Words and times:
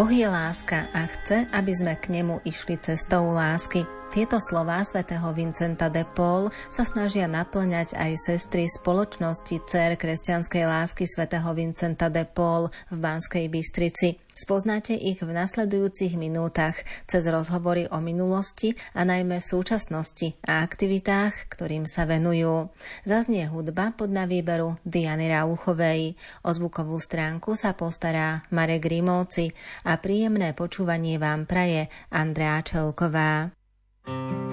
Boh 0.00 0.08
je 0.08 0.24
láska 0.24 0.88
a 0.96 1.04
chce, 1.04 1.44
aby 1.52 1.72
sme 1.76 1.92
k 1.92 2.08
nemu 2.08 2.40
išli 2.48 2.80
cestou 2.80 3.36
lásky. 3.36 3.84
Tieto 4.10 4.42
slová 4.42 4.82
svätého 4.82 5.30
Vincenta 5.30 5.86
de 5.86 6.02
Paul 6.02 6.50
sa 6.66 6.82
snažia 6.82 7.30
naplňať 7.30 7.94
aj 7.94 8.18
sestry 8.18 8.66
spoločnosti 8.66 9.62
Cer 9.70 9.94
kresťanskej 9.94 10.66
lásky 10.66 11.06
svätého 11.06 11.46
Vincenta 11.54 12.10
de 12.10 12.26
Paul 12.26 12.74
v 12.90 12.96
Banskej 12.98 13.46
Bystrici. 13.46 14.18
Spoznáte 14.34 14.98
ich 14.98 15.22
v 15.22 15.30
nasledujúcich 15.30 16.18
minútach 16.18 16.74
cez 17.06 17.22
rozhovory 17.30 17.86
o 17.94 18.02
minulosti 18.02 18.74
a 18.98 19.06
najmä 19.06 19.38
súčasnosti 19.38 20.34
a 20.42 20.66
aktivitách, 20.66 21.46
ktorým 21.46 21.86
sa 21.86 22.02
venujú. 22.02 22.66
Zaznie 23.06 23.46
hudba 23.46 23.94
pod 23.94 24.10
na 24.10 24.26
výberu 24.26 24.74
Diany 24.82 25.30
Rauchovej. 25.30 26.18
O 26.42 26.50
zvukovú 26.50 26.98
stránku 26.98 27.54
sa 27.54 27.78
postará 27.78 28.42
Marek 28.50 28.90
Grimovci 28.90 29.54
a 29.86 30.02
príjemné 30.02 30.50
počúvanie 30.50 31.14
vám 31.22 31.46
praje 31.46 31.86
Andrea 32.10 32.58
Čelková. 32.66 33.59
Thank 34.06 34.44
you. 34.44 34.49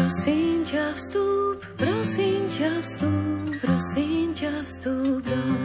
Prosím 0.00 0.64
ťa 0.64 0.96
vstúp, 0.96 1.60
prosím 1.76 2.48
ťa 2.48 2.72
vstúp, 2.80 3.52
prosím 3.60 4.32
ťa 4.32 4.64
vstúp 4.64 5.20
doň. 5.28 5.60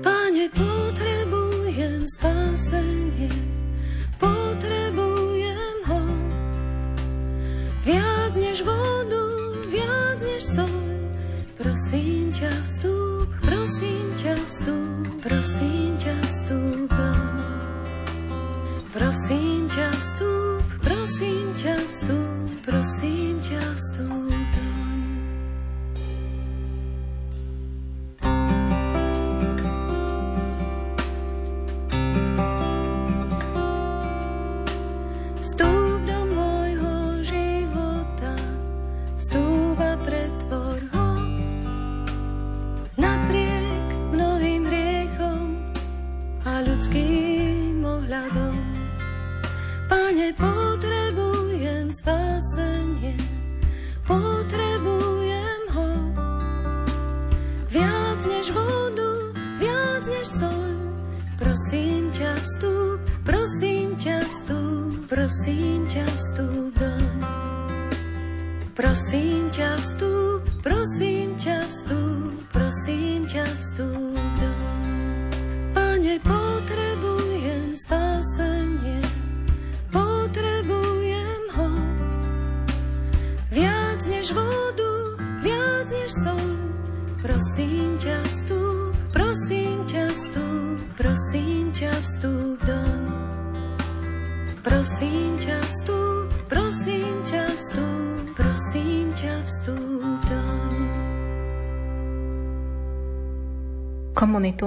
Pane, 0.00 0.48
potrebujem 0.56 2.08
spásenie, 2.08 3.28
potrebujem 4.16 5.76
ho. 5.84 6.00
Viac 7.84 8.32
než 8.40 8.64
vodu, 8.64 9.24
viac 9.68 10.24
než 10.24 10.56
sol. 10.56 10.80
Prosím 11.60 12.32
ťa 12.32 12.56
vstúp, 12.64 13.28
prosím 13.44 14.16
ťa 14.16 14.34
vstúp, 14.48 15.04
prosím 15.20 15.92
ťa 16.00 16.16
vstúp 16.24 16.88
doň. 16.88 17.36
Prosím 18.96 19.68
ťa 19.68 19.92
vstúp, 19.92 20.59
Prosím 20.80 21.52
ťa 21.52 21.76
vstúp, 21.88 22.64
prosím 22.64 23.36
ťa 23.44 23.60
vstúp 23.76 24.32
do 24.32 24.79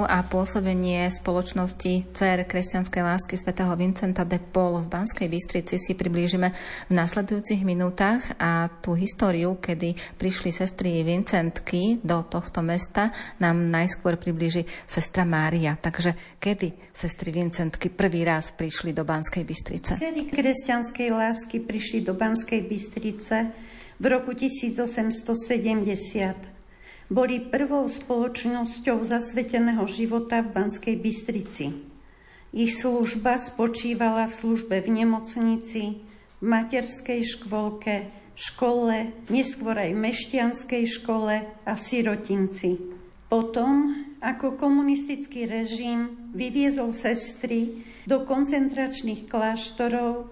a 0.07 0.23
pôsobenie 0.23 1.09
spoločnosti 1.09 2.13
CER 2.13 2.45
kresťanskej 2.45 3.03
lásky 3.03 3.35
svätého 3.35 3.73
Vincenta 3.73 4.21
de 4.21 4.37
Paul 4.37 4.85
v 4.85 4.87
Banskej 4.87 5.25
Bystrici 5.25 5.81
si 5.81 5.97
priblížime 5.97 6.53
v 6.87 6.91
nasledujúcich 6.93 7.65
minútach 7.65 8.21
a 8.37 8.69
tú 8.79 8.93
históriu, 8.93 9.57
kedy 9.57 9.97
prišli 10.21 10.53
sestry 10.53 11.01
Vincentky 11.01 11.97
do 12.05 12.21
tohto 12.29 12.61
mesta, 12.61 13.09
nám 13.41 13.73
najskôr 13.73 14.21
priblíži 14.21 14.69
sestra 14.85 15.25
Mária. 15.25 15.73
Takže 15.75 16.37
kedy 16.37 16.93
sestry 16.93 17.33
Vincentky 17.33 17.89
prvý 17.89 18.21
raz 18.23 18.53
prišli 18.53 18.93
do 18.93 19.01
Banskej 19.01 19.41
Bystrice? 19.41 19.97
Cery 19.97 20.29
kresťanskej 20.29 21.09
lásky 21.09 21.65
prišli 21.65 22.05
do 22.05 22.13
Banskej 22.13 22.61
Bystrice 22.69 23.49
v 23.97 24.05
roku 24.05 24.37
1870 24.37 26.52
boli 27.11 27.43
prvou 27.43 27.87
spoločnosťou 27.87 29.03
zasveteného 29.03 29.83
života 29.89 30.39
v 30.39 30.51
Banskej 30.55 30.95
Bystrici. 30.99 31.65
Ich 32.53 32.77
služba 32.79 33.41
spočívala 33.41 34.29
v 34.29 34.33
službe 34.37 34.75
v 34.85 35.03
nemocnici, 35.03 36.05
v 36.37 36.43
materskej 36.45 37.25
škôlke, 37.25 38.07
škole, 38.37 39.09
neskôr 39.29 39.73
aj 39.73 39.91
v 39.93 40.03
mešťanskej 40.05 40.83
škole 41.01 41.35
a 41.43 41.71
v 41.73 41.79
sirotinci. 41.81 42.77
Potom, 43.25 44.05
ako 44.21 44.53
komunistický 44.53 45.49
režim 45.49 46.29
vyviezol 46.37 46.93
sestry 46.93 47.81
do 48.05 48.21
koncentračných 48.21 49.25
kláštorov, 49.25 50.29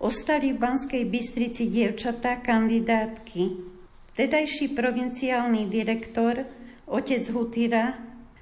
ostali 0.00 0.56
v 0.56 0.60
Banskej 0.60 1.04
Bystrici 1.04 1.68
dievčatá 1.68 2.40
kandidátky 2.40 3.76
Tedajší 4.18 4.74
provinciálny 4.74 5.70
direktor, 5.70 6.42
otec 6.90 7.22
Hutira, 7.30 7.94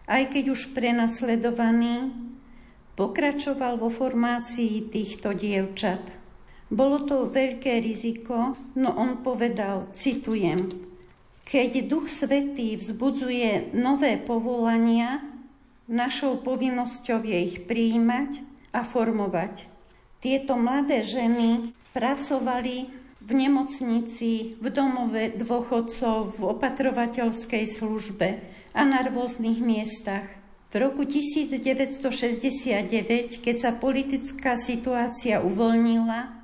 aj 0.08 0.32
keď 0.32 0.56
už 0.56 0.72
prenasledovaný, 0.72 2.16
pokračoval 2.96 3.76
vo 3.76 3.92
formácii 3.92 4.88
týchto 4.88 5.36
dievčat. 5.36 6.00
Bolo 6.72 7.04
to 7.04 7.28
veľké 7.28 7.84
riziko, 7.84 8.56
no 8.72 8.96
on 8.96 9.20
povedal, 9.20 9.92
citujem, 9.92 10.64
keď 11.44 11.84
Duch 11.84 12.08
Svetý 12.08 12.80
vzbudzuje 12.80 13.76
nové 13.76 14.16
povolania, 14.16 15.20
našou 15.92 16.40
povinnosťou 16.40 17.20
je 17.20 17.38
ich 17.52 17.68
prijímať 17.68 18.40
a 18.72 18.80
formovať. 18.80 19.68
Tieto 20.24 20.56
mladé 20.56 21.04
ženy 21.04 21.76
pracovali 21.92 23.05
v 23.26 23.34
nemocnici, 23.34 24.54
v 24.62 24.66
domove 24.70 25.34
dôchodcov, 25.34 26.38
v 26.38 26.40
opatrovateľskej 26.54 27.66
službe 27.66 28.38
a 28.70 28.86
na 28.86 29.02
rôznych 29.02 29.58
miestach. 29.58 30.30
V 30.70 30.74
roku 30.78 31.02
1969, 31.02 33.42
keď 33.42 33.56
sa 33.58 33.74
politická 33.74 34.54
situácia 34.54 35.42
uvoľnila, 35.42 36.38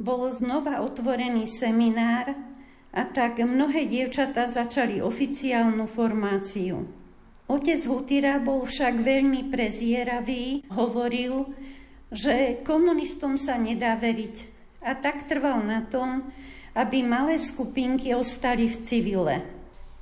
bol 0.00 0.32
znova 0.32 0.80
otvorený 0.80 1.52
seminár 1.52 2.32
a 2.96 3.04
tak 3.04 3.44
mnohé 3.44 3.84
dievčatá 3.84 4.48
začali 4.48 5.04
oficiálnu 5.04 5.84
formáciu. 5.84 6.88
Otec 7.44 7.84
Hutira 7.84 8.40
bol 8.40 8.64
však 8.64 9.04
veľmi 9.04 9.52
prezieravý, 9.52 10.64
hovoril, 10.72 11.52
že 12.08 12.64
komunistom 12.64 13.36
sa 13.36 13.60
nedá 13.60 14.00
veriť 14.00 14.51
a 14.82 14.98
tak 14.98 15.30
trval 15.30 15.62
na 15.62 15.86
tom, 15.86 16.28
aby 16.74 17.00
malé 17.06 17.38
skupinky 17.38 18.12
ostali 18.12 18.68
v 18.68 18.76
civile. 18.82 19.36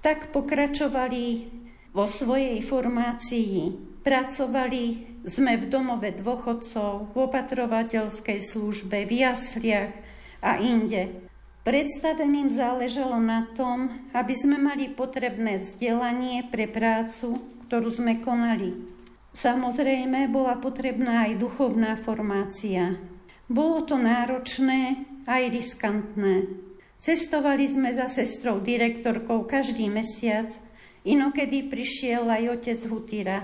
Tak 0.00 0.32
pokračovali 0.32 1.52
vo 1.92 2.08
svojej 2.08 2.58
formácii. 2.64 3.74
Pracovali 4.00 4.84
sme 5.28 5.60
v 5.60 5.64
domove 5.68 6.08
dôchodcov, 6.16 7.12
v 7.12 7.16
opatrovateľskej 7.28 8.38
službe, 8.40 9.04
v 9.04 9.12
jasliach 9.20 9.92
a 10.40 10.56
inde. 10.56 11.28
Predstaveným 11.60 12.48
záležalo 12.48 13.20
na 13.20 13.44
tom, 13.52 13.92
aby 14.16 14.32
sme 14.32 14.56
mali 14.56 14.88
potrebné 14.88 15.60
vzdelanie 15.60 16.48
pre 16.48 16.64
prácu, 16.64 17.36
ktorú 17.68 17.92
sme 17.92 18.24
konali. 18.24 18.72
Samozrejme, 19.36 20.32
bola 20.32 20.56
potrebná 20.56 21.28
aj 21.28 21.36
duchovná 21.36 22.00
formácia. 22.00 22.96
Bolo 23.50 23.82
to 23.82 23.98
náročné 23.98 25.10
aj 25.26 25.42
riskantné. 25.50 26.46
Cestovali 27.02 27.66
sme 27.66 27.90
za 27.90 28.06
sestrou 28.06 28.62
direktorkou 28.62 29.42
každý 29.42 29.90
mesiac, 29.90 30.54
inokedy 31.02 31.66
prišiel 31.66 32.30
aj 32.30 32.62
otec 32.62 32.78
Hutira. 32.86 33.42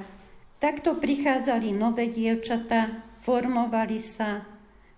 Takto 0.63 1.03
prichádzali 1.03 1.75
nové 1.75 2.07
dievčata, 2.07 3.03
formovali 3.19 3.99
sa, 3.99 4.47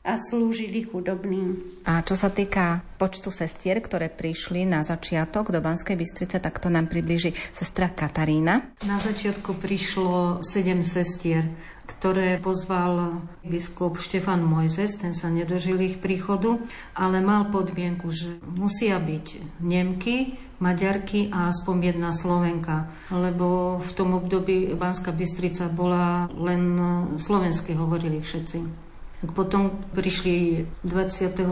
a 0.08 0.16
slúžili 0.16 0.88
chudobným. 0.88 1.60
A 1.84 2.00
čo 2.00 2.16
sa 2.16 2.32
týka 2.32 2.81
počtu 2.96 3.28
sestier, 3.28 3.84
ktoré 3.84 4.08
prišli 4.08 4.64
na 4.64 4.81
začiatok 4.81 5.52
do 5.52 5.60
Banskej 5.60 6.00
Bystrice, 6.00 6.40
tak 6.40 6.56
to 6.56 6.72
nám 6.72 6.88
približí 6.88 7.37
sestra 7.52 7.93
Katarína. 7.93 8.72
Na 8.88 8.96
začiatku 8.96 9.60
prišlo 9.60 10.40
sedem 10.40 10.81
sestier, 10.81 11.44
ktoré 11.84 12.40
pozval 12.40 13.20
biskup 13.44 14.00
Štefan 14.00 14.40
Mojzes, 14.40 14.96
ten 14.96 15.12
sa 15.12 15.28
nedožil 15.28 15.76
ich 15.84 16.00
príchodu, 16.00 16.56
ale 16.96 17.20
mal 17.20 17.52
podmienku, 17.52 18.08
že 18.08 18.40
musia 18.56 18.96
byť 18.96 19.61
Nemky, 19.61 20.49
Maďarky 20.58 21.31
a 21.31 21.54
aspoň 21.54 21.94
jedna 21.94 22.11
Slovenka, 22.11 22.90
lebo 23.14 23.78
v 23.78 23.90
tom 23.94 24.19
období 24.19 24.75
Banská 24.75 25.14
Bystrica 25.14 25.70
bola 25.70 26.26
len 26.34 26.75
slovenské, 27.14 27.78
hovorili 27.78 28.19
všetci. 28.19 28.88
Potom 29.19 29.75
prišli 29.99 30.62
27. 30.87 31.43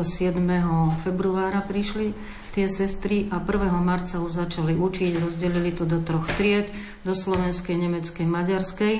februára 1.02 1.66
prišli 1.66 2.14
tie 2.54 2.70
sestry 2.70 3.26
a 3.34 3.42
1. 3.42 3.82
marca 3.82 4.22
už 4.22 4.38
začali 4.38 4.78
učiť, 4.78 5.18
rozdelili 5.18 5.74
to 5.74 5.82
do 5.82 5.98
troch 5.98 6.30
tried, 6.38 6.70
do 7.02 7.10
slovenskej, 7.10 7.74
nemeckej, 7.74 8.22
maďarskej 8.22 8.94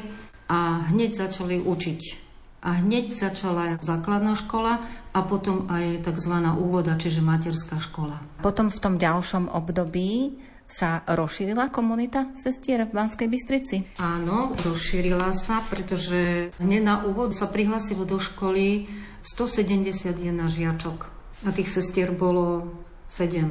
a 0.51 0.83
hneď 0.91 1.15
začali 1.15 1.63
učiť. 1.63 2.27
A 2.67 2.83
hneď 2.83 3.15
začala 3.15 3.79
základná 3.79 4.35
škola 4.35 4.83
a 5.15 5.19
potom 5.23 5.71
aj 5.71 6.03
tzv. 6.03 6.35
úvoda, 6.59 6.99
čiže 6.99 7.23
materská 7.23 7.79
škola. 7.79 8.19
Potom 8.43 8.75
v 8.75 8.83
tom 8.83 8.99
ďalšom 8.99 9.47
období 9.47 10.35
sa 10.67 11.07
rozšírila 11.07 11.71
komunita 11.71 12.35
sestier 12.35 12.83
v 12.87 12.95
Banskej 12.95 13.31
Bystrici? 13.31 13.77
Áno, 14.03 14.53
rozšírila 14.59 15.31
sa, 15.31 15.63
pretože 15.71 16.51
hneď 16.59 16.83
na 16.83 16.97
úvod 17.07 17.33
sa 17.33 17.47
prihlasilo 17.47 18.03
do 18.03 18.19
školy 18.19 18.91
171 19.23 20.19
žiačok 20.47 20.99
a 21.47 21.49
tých 21.55 21.71
sestier 21.71 22.11
bolo 22.11 22.75
7. 23.11 23.47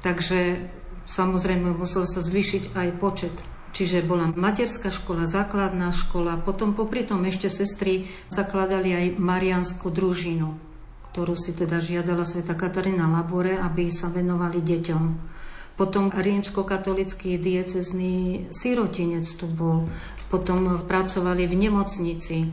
Takže 0.00 0.68
samozrejme 1.04 1.76
musel 1.76 2.08
sa 2.08 2.20
zvýšiť 2.24 2.76
aj 2.76 2.88
počet. 2.96 3.36
Čiže 3.68 4.00
bola 4.00 4.32
materská 4.32 4.88
škola, 4.88 5.28
základná 5.28 5.92
škola, 5.92 6.40
potom 6.40 6.72
popri 6.72 7.04
tom 7.04 7.20
ešte 7.28 7.52
sestry 7.52 8.08
zakladali 8.32 8.96
aj 8.96 9.06
marianskú 9.20 9.92
družinu, 9.92 10.56
ktorú 11.12 11.36
si 11.36 11.52
teda 11.52 11.76
žiadala 11.76 12.24
sveta 12.24 12.56
Katarína 12.56 13.04
Labore, 13.06 13.60
aby 13.60 13.92
sa 13.92 14.08
venovali 14.08 14.64
deťom. 14.64 15.04
Potom 15.78 16.10
rímsko-katolický 16.10 17.38
diecezný 17.38 18.50
sirotinec 18.50 19.24
tu 19.38 19.46
bol. 19.46 19.86
Potom 20.26 20.82
pracovali 20.82 21.46
v 21.46 21.54
nemocnici. 21.54 22.50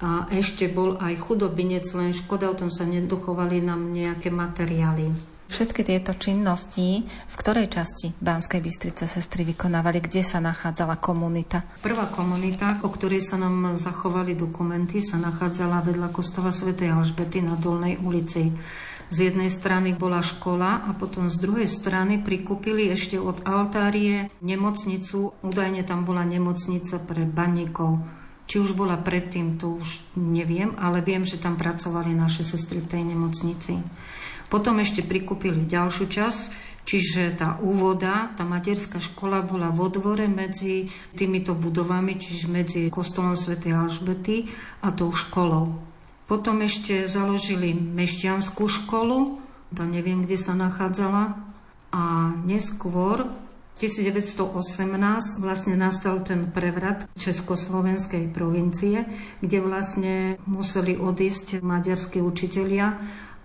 A 0.00 0.24
ešte 0.32 0.72
bol 0.72 0.96
aj 0.96 1.20
chudobinec, 1.20 1.84
len 1.92 2.16
škoda, 2.16 2.48
o 2.48 2.56
tom 2.56 2.72
sa 2.72 2.88
nedochovali 2.88 3.60
nám 3.60 3.92
nejaké 3.92 4.32
materiály. 4.32 5.12
Všetky 5.44 5.84
tieto 5.84 6.16
činnosti 6.16 7.04
v 7.04 7.34
ktorej 7.36 7.68
časti 7.70 8.10
Banskej 8.16 8.64
Bystrice 8.64 9.04
sestry 9.04 9.44
vykonávali, 9.44 10.00
kde 10.00 10.24
sa 10.24 10.40
nachádzala 10.40 10.98
komunita? 10.98 11.62
Prvá 11.84 12.08
komunita, 12.08 12.80
o 12.82 12.88
ktorej 12.88 13.20
sa 13.20 13.36
nám 13.36 13.76
zachovali 13.76 14.34
dokumenty, 14.34 15.04
sa 15.04 15.20
nachádzala 15.20 15.84
vedľa 15.84 16.08
kostola 16.10 16.48
svätej 16.48 16.96
Alžbety 16.96 17.44
na 17.44 17.60
Dolnej 17.60 18.00
ulici. 18.00 18.50
Z 19.12 19.30
jednej 19.30 19.52
strany 19.52 19.92
bola 19.92 20.24
škola 20.24 20.84
a 20.88 20.90
potom 20.96 21.28
z 21.28 21.36
druhej 21.38 21.68
strany 21.68 22.18
prikúpili 22.18 22.88
ešte 22.88 23.20
od 23.20 23.44
altárie 23.44 24.32
nemocnicu. 24.40 25.36
Údajne 25.44 25.84
tam 25.84 26.08
bola 26.08 26.24
nemocnica 26.24 26.98
pre 27.04 27.28
baníkov. 27.28 28.00
Či 28.44 28.60
už 28.60 28.76
bola 28.76 29.00
predtým, 29.00 29.56
to 29.56 29.80
už 29.80 30.04
neviem, 30.20 30.76
ale 30.76 31.00
viem, 31.00 31.24
že 31.24 31.40
tam 31.40 31.56
pracovali 31.56 32.12
naše 32.12 32.44
sestry 32.44 32.84
v 32.84 32.90
tej 32.92 33.02
nemocnici. 33.08 33.80
Potom 34.52 34.76
ešte 34.84 35.00
prikúpili 35.00 35.64
ďalšiu 35.64 36.04
časť, 36.04 36.40
čiže 36.84 37.40
tá 37.40 37.56
úvoda, 37.64 38.36
tá 38.36 38.44
materská 38.44 39.00
škola 39.00 39.40
bola 39.40 39.72
vo 39.72 39.88
dvore 39.88 40.28
medzi 40.28 40.92
týmito 41.16 41.56
budovami, 41.56 42.20
čiže 42.20 42.44
medzi 42.52 42.92
kostolom 42.92 43.32
Sv. 43.32 43.56
Alžbety 43.64 44.44
a 44.84 44.92
tou 44.92 45.08
školou. 45.08 45.93
Potom 46.24 46.64
ešte 46.64 47.04
založili 47.04 47.76
mešťanskú 47.76 48.64
školu, 48.64 49.44
to 49.74 49.82
neviem, 49.84 50.24
kde 50.24 50.38
sa 50.40 50.56
nachádzala. 50.56 51.36
A 51.94 52.34
neskôr, 52.48 53.28
v 53.74 53.76
1918, 53.90 55.42
vlastne 55.42 55.74
nastal 55.74 56.22
ten 56.22 56.46
prevrat 56.48 57.10
Československej 57.18 58.30
provincie, 58.30 59.02
kde 59.42 59.58
vlastne 59.58 60.14
museli 60.46 60.94
odísť 60.94 61.58
maďarskí 61.58 62.22
učitelia 62.22 63.02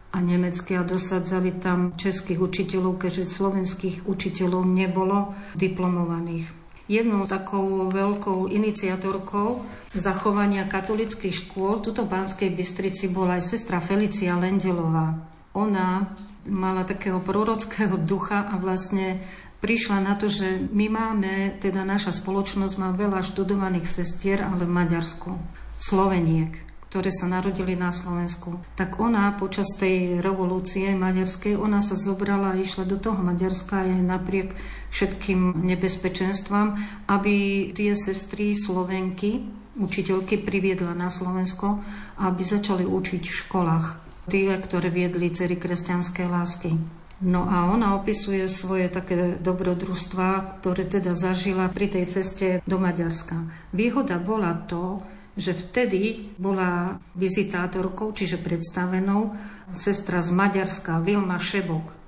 a 0.09 0.17
nemeckí 0.21 0.77
a 0.77 0.85
dosadzali 0.85 1.57
tam 1.57 1.97
českých 1.97 2.41
učiteľov, 2.41 3.01
keďže 3.01 3.29
slovenských 3.29 4.05
učiteľov 4.05 4.65
nebolo 4.65 5.33
diplomovaných. 5.57 6.58
Jednou 6.89 7.29
takou 7.29 7.85
veľkou 7.93 8.49
iniciatorkou 8.49 9.61
zachovania 9.93 10.65
katolických 10.65 11.45
škôl 11.45 11.85
tuto 11.85 12.01
v 12.01 12.17
Banskej 12.17 12.49
Bystrici 12.49 13.13
bola 13.13 13.37
aj 13.37 13.45
sestra 13.45 13.77
Felicia 13.77 14.33
Lendelová. 14.33 15.13
Ona 15.53 16.09
mala 16.49 16.81
takého 16.89 17.21
prorockého 17.21 17.93
ducha 17.93 18.49
a 18.49 18.57
vlastne 18.57 19.21
prišla 19.61 20.01
na 20.01 20.17
to, 20.17 20.33
že 20.33 20.65
my 20.73 20.89
máme, 20.89 21.61
teda 21.61 21.85
naša 21.85 22.09
spoločnosť 22.09 22.75
má 22.81 22.89
veľa 22.89 23.21
študovaných 23.21 23.85
sestier, 23.85 24.41
ale 24.41 24.65
v 24.65 24.73
Maďarsku, 24.73 25.31
Sloveniek 25.77 26.68
ktoré 26.89 27.13
sa 27.13 27.29
narodili 27.29 27.77
na 27.77 27.93
Slovensku. 27.93 28.57
Tak 28.73 28.97
ona 28.97 29.29
počas 29.37 29.69
tej 29.77 30.25
revolúcie 30.25 30.89
maďarskej, 30.97 31.53
ona 31.53 31.85
sa 31.85 31.93
zobrala 31.93 32.57
a 32.57 32.59
išla 32.59 32.89
do 32.89 32.97
toho 32.97 33.21
Maďarska 33.21 33.85
aj 33.85 34.01
napriek 34.01 34.57
všetkým 34.89 35.69
nebezpečenstvám, 35.69 36.81
aby 37.05 37.69
tie 37.77 37.93
sestry 37.93 38.57
Slovenky, 38.57 39.45
učiteľky 39.77 40.41
priviedla 40.41 40.97
na 40.97 41.13
Slovensko, 41.13 41.77
aby 42.17 42.41
začali 42.41 42.83
učiť 42.89 43.23
v 43.23 43.37
školách. 43.45 43.85
Tie, 44.25 44.49
ktoré 44.49 44.89
viedli 44.89 45.29
cery 45.29 45.61
kresťanskej 45.61 46.27
lásky. 46.29 46.73
No 47.19 47.45
a 47.45 47.67
ona 47.67 47.99
opisuje 47.99 48.47
svoje 48.47 48.87
také 48.87 49.35
dobrodružstva, 49.43 50.61
ktoré 50.61 50.87
teda 50.87 51.11
zažila 51.13 51.67
pri 51.67 51.91
tej 51.91 52.05
ceste 52.07 52.47
do 52.63 52.79
Maďarska. 52.79 53.45
Výhoda 53.75 54.15
bola 54.15 54.55
to, 54.55 55.03
že 55.37 55.53
vtedy 55.53 56.33
bola 56.37 56.97
vizitátorkou, 57.13 58.13
čiže 58.15 58.41
predstavenou 58.41 59.35
sestra 59.75 60.23
z 60.23 60.29
Maďarska, 60.33 61.03
Vilma 61.03 61.37
Šebok. 61.37 61.99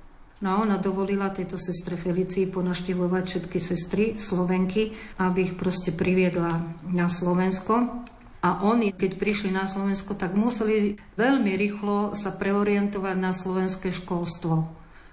No 0.42 0.58
a 0.58 0.60
ona 0.66 0.74
dovolila 0.74 1.30
tejto 1.30 1.54
sestre 1.54 1.94
Felicii 1.94 2.50
ponaštevovať 2.50 3.24
všetky 3.24 3.58
sestry 3.62 4.04
Slovenky, 4.18 4.90
aby 5.22 5.46
ich 5.46 5.54
proste 5.54 5.94
priviedla 5.94 6.66
na 6.90 7.06
Slovensko. 7.06 8.02
A 8.42 8.66
oni, 8.66 8.90
keď 8.90 9.22
prišli 9.22 9.54
na 9.54 9.70
Slovensko, 9.70 10.18
tak 10.18 10.34
museli 10.34 10.98
veľmi 11.14 11.54
rýchlo 11.54 12.18
sa 12.18 12.34
preorientovať 12.34 13.16
na 13.22 13.30
slovenské 13.30 13.94
školstvo. 13.94 14.66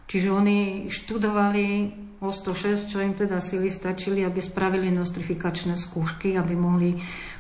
Čiže 0.10 0.34
oni 0.34 0.90
študovali 0.90 1.94
o 2.26 2.34
106, 2.34 2.90
čo 2.90 2.98
im 2.98 3.14
teda 3.14 3.38
sily 3.38 3.70
stačili, 3.70 4.26
aby 4.26 4.42
spravili 4.42 4.90
nostrifikačné 4.90 5.78
skúšky, 5.78 6.42
aby 6.42 6.58
mohli 6.58 6.98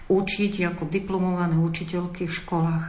učiť 0.10 0.54
ako 0.74 0.90
diplomované 0.90 1.56
učiteľky 1.56 2.26
v 2.26 2.34
školách. 2.34 2.86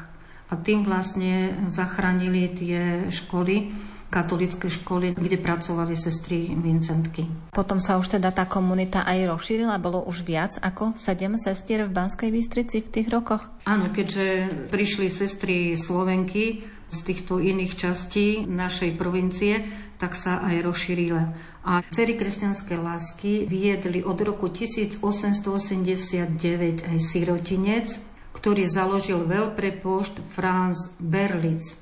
A 0.50 0.58
tým 0.58 0.82
vlastne 0.82 1.54
zachránili 1.70 2.50
tie 2.50 3.06
školy 3.12 3.70
katolické 4.10 4.66
školy, 4.66 5.14
kde 5.14 5.38
pracovali 5.38 5.94
sestry 5.94 6.50
Vincentky. 6.58 7.30
Potom 7.54 7.78
sa 7.78 7.96
už 7.96 8.18
teda 8.18 8.34
tá 8.34 8.44
komunita 8.50 9.06
aj 9.06 9.30
rozšírila, 9.30 9.78
bolo 9.78 10.02
už 10.02 10.26
viac 10.26 10.58
ako 10.58 10.98
sedem 10.98 11.38
sestier 11.38 11.86
v 11.86 11.94
Banskej 11.94 12.34
Bystrici 12.34 12.82
v 12.82 12.90
tých 12.90 13.06
rokoch? 13.08 13.46
Áno, 13.70 13.86
keďže 13.94 14.50
prišli 14.68 15.06
sestry 15.06 15.78
Slovenky 15.78 16.66
z 16.90 16.98
týchto 17.06 17.38
iných 17.38 17.78
častí 17.78 18.42
našej 18.50 18.98
provincie, 18.98 19.62
tak 20.02 20.18
sa 20.18 20.42
aj 20.42 20.66
rozšírila. 20.66 21.22
A 21.60 21.84
Cery 21.92 22.16
kresťanské 22.16 22.80
lásky 22.80 23.44
viedli 23.44 24.00
od 24.00 24.16
roku 24.24 24.48
1889 24.48 26.88
aj 26.88 26.98
sirotinec, 27.04 28.00
ktorý 28.32 28.64
založil 28.64 29.28
veľprepošt 29.28 30.24
Franz 30.32 30.96
Berlitz. 30.96 31.76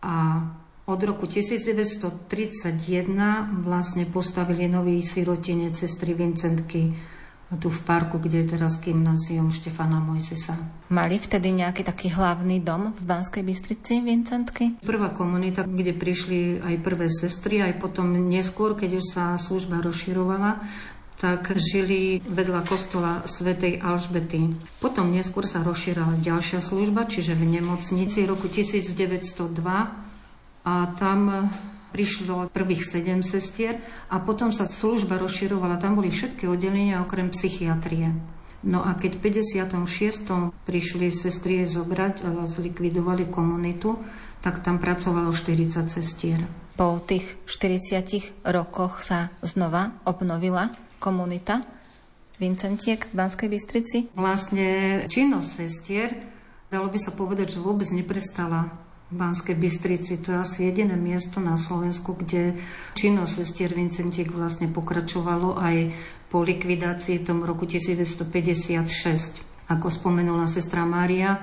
A 0.00 0.48
od 0.88 1.00
roku 1.04 1.28
1931 1.28 2.80
vlastne 3.60 4.08
postavili 4.08 4.64
nový 4.64 5.04
sirotine 5.04 5.76
cestry 5.76 6.16
Vincentky 6.16 6.96
tu 7.56 7.72
v 7.72 7.80
parku, 7.80 8.20
kde 8.20 8.44
je 8.44 8.52
teraz 8.52 8.76
gymnázium 8.76 9.48
Štefana 9.48 10.04
Mojzesa. 10.04 10.52
Mali 10.92 11.16
vtedy 11.16 11.48
nejaký 11.48 11.80
taký 11.80 12.12
hlavný 12.12 12.60
dom 12.60 12.92
v 12.92 13.02
Banskej 13.08 13.40
Bystrici 13.40 14.04
Vincentky? 14.04 14.76
Prvá 14.84 15.08
komunita, 15.08 15.64
kde 15.64 15.96
prišli 15.96 16.60
aj 16.60 16.76
prvé 16.84 17.08
sestry, 17.08 17.64
aj 17.64 17.80
potom 17.80 18.12
neskôr, 18.28 18.76
keď 18.76 19.00
už 19.00 19.04
sa 19.16 19.24
služba 19.40 19.80
rozširovala, 19.80 20.60
tak 21.18 21.56
žili 21.56 22.20
vedľa 22.22 22.68
kostola 22.68 23.24
svätej 23.24 23.80
Alžbety. 23.80 24.54
Potom 24.78 25.10
neskôr 25.10 25.48
sa 25.48 25.64
rozšírala 25.64 26.20
ďalšia 26.20 26.62
služba, 26.62 27.08
čiže 27.10 27.32
v 27.34 27.58
nemocnici 27.58 28.22
roku 28.28 28.46
1902 28.46 28.94
a 30.68 30.74
tam 31.00 31.50
prišlo 31.90 32.52
prvých 32.52 32.84
sedem 32.84 33.24
sestier 33.24 33.80
a 34.12 34.20
potom 34.20 34.52
sa 34.52 34.68
služba 34.68 35.16
rozširovala. 35.18 35.80
Tam 35.80 35.96
boli 35.96 36.12
všetky 36.12 36.46
oddelenia 36.46 37.00
okrem 37.02 37.32
psychiatrie. 37.32 38.12
No 38.66 38.82
a 38.82 38.98
keď 38.98 39.22
v 39.22 39.30
56. 39.30 40.66
prišli 40.66 41.14
sestry 41.14 41.62
zobrať 41.64 42.26
a 42.26 42.30
zlikvidovali 42.44 43.30
komunitu, 43.30 43.94
tak 44.42 44.62
tam 44.66 44.82
pracovalo 44.82 45.30
40 45.30 45.86
sestier. 45.86 46.42
Po 46.74 46.98
tých 47.02 47.38
40 47.46 48.46
rokoch 48.46 49.02
sa 49.02 49.34
znova 49.42 49.98
obnovila 50.06 50.70
komunita 51.02 51.62
Vincentiek 52.38 53.02
v 53.10 53.14
Banskej 53.18 53.48
Bystrici? 53.50 53.98
Vlastne 54.14 55.02
činnosť 55.10 55.48
sestier, 55.50 56.14
dalo 56.70 56.86
by 56.86 56.98
sa 57.02 57.10
povedať, 57.10 57.58
že 57.58 57.62
vôbec 57.62 57.90
neprestala 57.90 58.70
Banskej 59.08 59.56
Bystrici. 59.56 60.20
To 60.20 60.36
je 60.36 60.38
asi 60.38 60.58
jediné 60.68 60.92
miesto 60.92 61.40
na 61.40 61.56
Slovensku, 61.56 62.12
kde 62.12 62.60
činnosť 62.92 63.32
sestier 63.32 63.72
Vincentiek 63.72 64.28
vlastne 64.28 64.68
pokračovalo 64.68 65.56
aj 65.56 65.96
po 66.28 66.44
likvidácii 66.44 67.24
v 67.24 67.26
tom 67.26 67.40
roku 67.40 67.64
1956. 67.64 68.28
Ako 69.72 69.88
spomenula 69.88 70.44
sestra 70.44 70.84
Mária, 70.84 71.40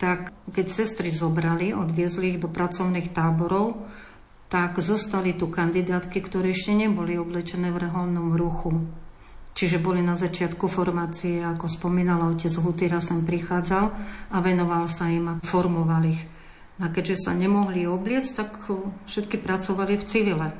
tak 0.00 0.32
keď 0.48 0.66
sestry 0.72 1.12
zobrali, 1.12 1.76
odviezli 1.76 2.36
ich 2.36 2.38
do 2.40 2.48
pracovných 2.48 3.12
táborov, 3.12 3.76
tak 4.48 4.80
zostali 4.80 5.36
tu 5.36 5.48
kandidátky, 5.48 6.20
ktoré 6.20 6.52
ešte 6.52 6.76
neboli 6.76 7.16
oblečené 7.16 7.72
v 7.72 7.88
reholnom 7.88 8.36
ruchu. 8.36 8.84
Čiže 9.52 9.84
boli 9.84 10.00
na 10.00 10.16
začiatku 10.16 10.64
formácie, 10.64 11.44
ako 11.44 11.68
spomínala 11.68 12.32
otec 12.32 12.56
Hutýra, 12.56 13.04
sem 13.04 13.20
prichádzal 13.20 13.84
a 14.32 14.36
venoval 14.40 14.88
sa 14.88 15.12
im 15.12 15.28
a 15.28 15.36
formoval 15.44 16.08
ich. 16.08 16.31
A 16.82 16.90
keďže 16.90 17.30
sa 17.30 17.32
nemohli 17.32 17.86
obliec, 17.86 18.26
tak 18.34 18.58
všetky 19.06 19.38
pracovali 19.38 20.02
v 20.02 20.04
civile. 20.04 20.50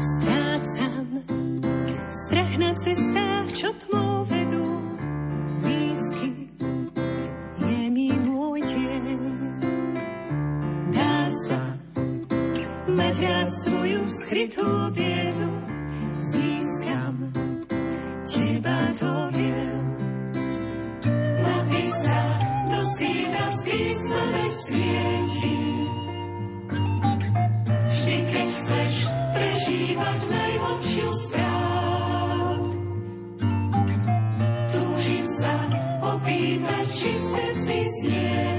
Strácam 0.00 1.06
strach 2.08 2.52
na 2.56 2.72
cestách, 2.80 3.21
skrytú 14.52 14.68
biedu. 14.92 15.48
Získam 16.20 17.16
teba, 18.28 18.78
to 19.00 19.12
viem. 19.32 19.86
Napísať 21.40 22.38
do 22.68 22.80
sína 22.96 23.44
z 23.48 23.58
písma 23.64 24.24
svieti. 24.52 25.58
Vždy, 27.88 28.16
keď 28.28 28.48
chceš 28.52 28.94
prežívať 29.32 30.20
najhlbšiu 30.28 31.08
správ. 31.16 32.56
Túžim 34.72 35.24
sa 35.26 35.54
opýtať, 36.12 36.86
či 36.92 37.10
v 37.10 37.22
srdci 37.24 37.78
snieti. 37.88 38.51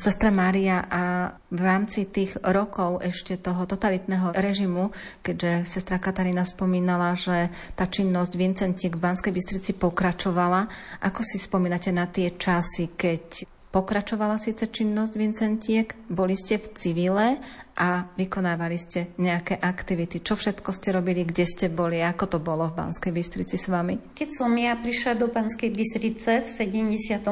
Sestra 0.00 0.32
Mária, 0.32 0.80
a 0.88 1.28
v 1.52 1.60
rámci 1.60 2.08
tých 2.08 2.32
rokov 2.40 3.04
ešte 3.04 3.36
toho 3.36 3.68
totalitného 3.68 4.32
režimu, 4.32 4.88
keďže 5.20 5.68
sestra 5.68 6.00
Katarína 6.00 6.40
spomínala, 6.48 7.12
že 7.12 7.52
tá 7.76 7.84
činnosť 7.84 8.32
Vincentiek 8.32 8.96
v 8.96 9.04
Banskej 9.04 9.28
Bystrici 9.28 9.76
pokračovala, 9.76 10.64
ako 11.04 11.20
si 11.20 11.36
spomínate 11.36 11.92
na 11.92 12.08
tie 12.08 12.32
časy, 12.32 12.96
keď 12.96 13.44
Pokračovala 13.70 14.34
síce 14.34 14.66
činnosť 14.66 15.14
Vincentiek, 15.14 15.94
boli 16.10 16.34
ste 16.34 16.58
v 16.58 16.74
civile 16.74 17.38
a 17.78 18.02
vykonávali 18.18 18.74
ste 18.74 19.14
nejaké 19.14 19.54
aktivity. 19.62 20.18
Čo 20.18 20.34
všetko 20.34 20.74
ste 20.74 20.90
robili, 20.90 21.22
kde 21.22 21.46
ste 21.46 21.70
boli, 21.70 22.02
ako 22.02 22.34
to 22.34 22.38
bolo 22.42 22.66
v 22.66 22.82
Banskej 22.82 23.14
Bystrici 23.14 23.54
s 23.54 23.70
vami? 23.70 24.18
Keď 24.18 24.30
som 24.34 24.50
ja 24.58 24.74
prišla 24.74 25.22
do 25.22 25.30
Banskej 25.30 25.70
Bystrice 25.70 26.42
v 26.42 26.48
72. 26.50 27.22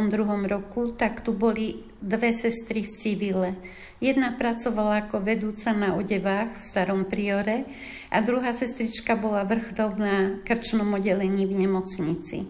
roku, 0.47 0.95
tak 0.95 1.27
tu 1.27 1.35
boli 1.35 1.83
dve 1.99 2.31
sestry 2.31 2.87
v 2.87 2.91
civile. 2.95 3.51
Jedna 3.99 4.31
pracovala 4.39 5.11
ako 5.11 5.19
vedúca 5.19 5.75
na 5.75 5.99
odevách 5.99 6.55
v 6.55 6.63
starom 6.63 7.03
priore 7.11 7.67
a 8.15 8.23
druhá 8.23 8.55
sestrička 8.55 9.19
bola 9.19 9.43
vrchnov 9.43 9.99
na 9.99 10.39
krčnom 10.47 10.87
oddelení 10.95 11.51
v 11.51 11.67
nemocnici. 11.67 12.47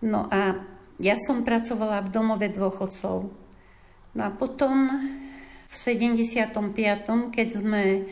No 0.00 0.32
a 0.32 0.71
ja 1.02 1.18
som 1.18 1.42
pracovala 1.42 2.06
v 2.06 2.12
domove 2.14 2.46
dôchodcov. 2.46 3.26
No 4.14 4.22
a 4.22 4.30
potom 4.30 4.86
v 5.66 5.74
75., 5.74 6.54
keď 7.34 7.48
sme 7.58 8.06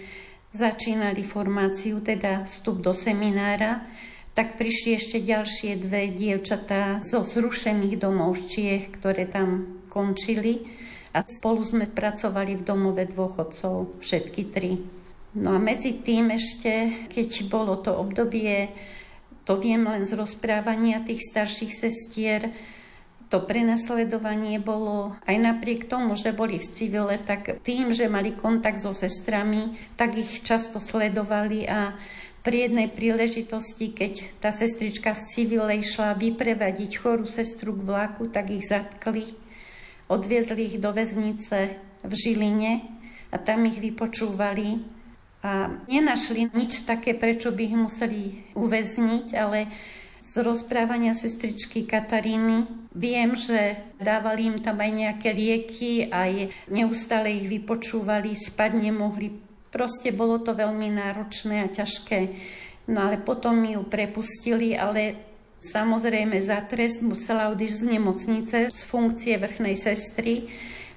začínali 0.50 1.22
formáciu, 1.22 2.02
teda 2.02 2.42
vstup 2.50 2.82
do 2.82 2.90
seminára, 2.90 3.86
tak 4.34 4.58
prišli 4.58 4.98
ešte 4.98 5.22
ďalšie 5.22 5.78
dve 5.78 6.10
dievčatá 6.10 6.98
zo 7.06 7.22
zrušených 7.22 7.94
domov 7.94 8.42
Čiech, 8.50 8.90
ktoré 8.98 9.30
tam 9.30 9.82
končili 9.86 10.66
a 11.14 11.22
spolu 11.26 11.62
sme 11.62 11.86
pracovali 11.90 12.58
v 12.58 12.66
domove 12.66 13.06
dôchodcov, 13.06 14.02
všetky 14.02 14.42
tri. 14.50 14.78
No 15.38 15.54
a 15.54 15.58
medzi 15.62 16.02
tým 16.02 16.34
ešte, 16.34 17.06
keď 17.10 17.46
bolo 17.46 17.78
to 17.78 17.94
obdobie, 17.94 18.70
to 19.46 19.58
viem 19.58 19.86
len 19.86 20.06
z 20.06 20.14
rozprávania 20.14 21.02
tých 21.02 21.22
starších 21.30 21.74
sestier, 21.74 22.50
to 23.30 23.38
prenasledovanie 23.38 24.58
bolo 24.58 25.14
aj 25.22 25.36
napriek 25.38 25.86
tomu, 25.86 26.18
že 26.18 26.34
boli 26.34 26.58
v 26.58 26.66
civile, 26.66 27.14
tak 27.22 27.62
tým, 27.62 27.94
že 27.94 28.10
mali 28.10 28.34
kontakt 28.34 28.82
so 28.82 28.90
sestrami, 28.90 29.78
tak 29.94 30.18
ich 30.18 30.42
často 30.42 30.82
sledovali 30.82 31.62
a 31.70 31.94
pri 32.42 32.66
jednej 32.66 32.88
príležitosti, 32.90 33.94
keď 33.94 34.12
tá 34.42 34.50
sestrička 34.50 35.14
v 35.14 35.22
civile 35.30 35.72
išla 35.78 36.18
vyprevadiť 36.18 36.90
chorú 36.98 37.28
sestru 37.30 37.76
k 37.76 37.86
vlaku, 37.86 38.32
tak 38.32 38.50
ich 38.50 38.66
zatkli, 38.66 39.30
odviezli 40.10 40.74
ich 40.74 40.76
do 40.82 40.90
väznice 40.90 41.78
v 42.02 42.12
Žiline 42.12 42.82
a 43.30 43.36
tam 43.38 43.62
ich 43.68 43.78
vypočúvali 43.78 44.82
a 45.40 45.70
nenašli 45.86 46.50
nič 46.50 46.82
také, 46.84 47.14
prečo 47.14 47.54
by 47.54 47.62
ich 47.62 47.76
museli 47.76 48.22
uväzniť, 48.58 49.26
ale 49.38 49.70
z 50.20 50.34
rozprávania 50.44 51.16
sestričky 51.16 51.88
Kataríny. 51.88 52.68
Viem, 52.94 53.34
že 53.34 53.80
dávali 53.98 54.52
im 54.52 54.58
tam 54.60 54.78
aj 54.78 54.92
nejaké 54.92 55.30
lieky, 55.34 56.06
aj 56.12 56.52
neustále 56.70 57.34
ich 57.34 57.48
vypočúvali, 57.48 58.36
spať 58.36 58.78
nemohli. 58.78 59.34
Proste 59.70 60.10
bolo 60.10 60.42
to 60.42 60.54
veľmi 60.54 60.90
náročné 60.92 61.66
a 61.66 61.68
ťažké. 61.70 62.20
No 62.90 63.06
ale 63.06 63.22
potom 63.22 63.62
ju 63.62 63.82
prepustili, 63.86 64.74
ale 64.74 65.14
samozrejme 65.62 66.38
za 66.42 66.58
trest 66.66 67.02
musela 67.02 67.50
odísť 67.54 67.76
z 67.76 67.84
nemocnice 67.86 68.56
z 68.70 68.80
funkcie 68.90 69.38
vrchnej 69.38 69.78
sestry 69.78 70.50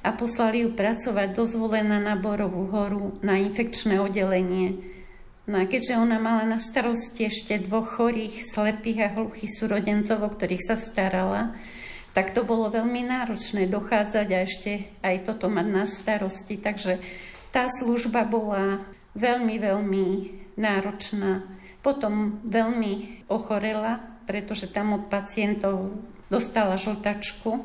a 0.03 0.11
poslali 0.11 0.67
ju 0.67 0.75
pracovať 0.75 1.31
dozvolená 1.31 2.01
na 2.01 2.19
Borovú 2.19 2.67
horu 2.69 3.15
na 3.23 3.39
infekčné 3.39 4.01
oddelenie. 4.01 4.92
No 5.43 5.59
a 5.59 5.67
keďže 5.67 5.99
ona 5.99 6.23
mala 6.23 6.47
na 6.47 6.55
starosti 6.55 7.27
ešte 7.27 7.59
dvoch 7.59 7.99
chorých, 7.99 8.47
slepých 8.47 8.99
a 9.03 9.13
hluchých 9.19 9.51
súrodencov, 9.51 10.23
o 10.23 10.29
ktorých 10.31 10.63
sa 10.63 10.79
starala, 10.79 11.51
tak 12.15 12.31
to 12.31 12.47
bolo 12.47 12.71
veľmi 12.71 13.03
náročné 13.03 13.67
dochádzať 13.67 14.27
a 14.31 14.39
ešte 14.39 14.71
aj 15.03 15.27
toto 15.27 15.51
mať 15.51 15.67
na 15.67 15.83
starosti. 15.83 16.55
Takže 16.55 17.03
tá 17.51 17.67
služba 17.67 18.23
bola 18.23 18.87
veľmi, 19.19 19.59
veľmi 19.59 20.05
náročná. 20.55 21.43
Potom 21.83 22.39
veľmi 22.47 23.27
ochorela, 23.27 23.99
pretože 24.23 24.71
tam 24.71 24.95
od 24.95 25.11
pacientov 25.11 25.91
dostala 26.31 26.79
žltačku 26.79 27.59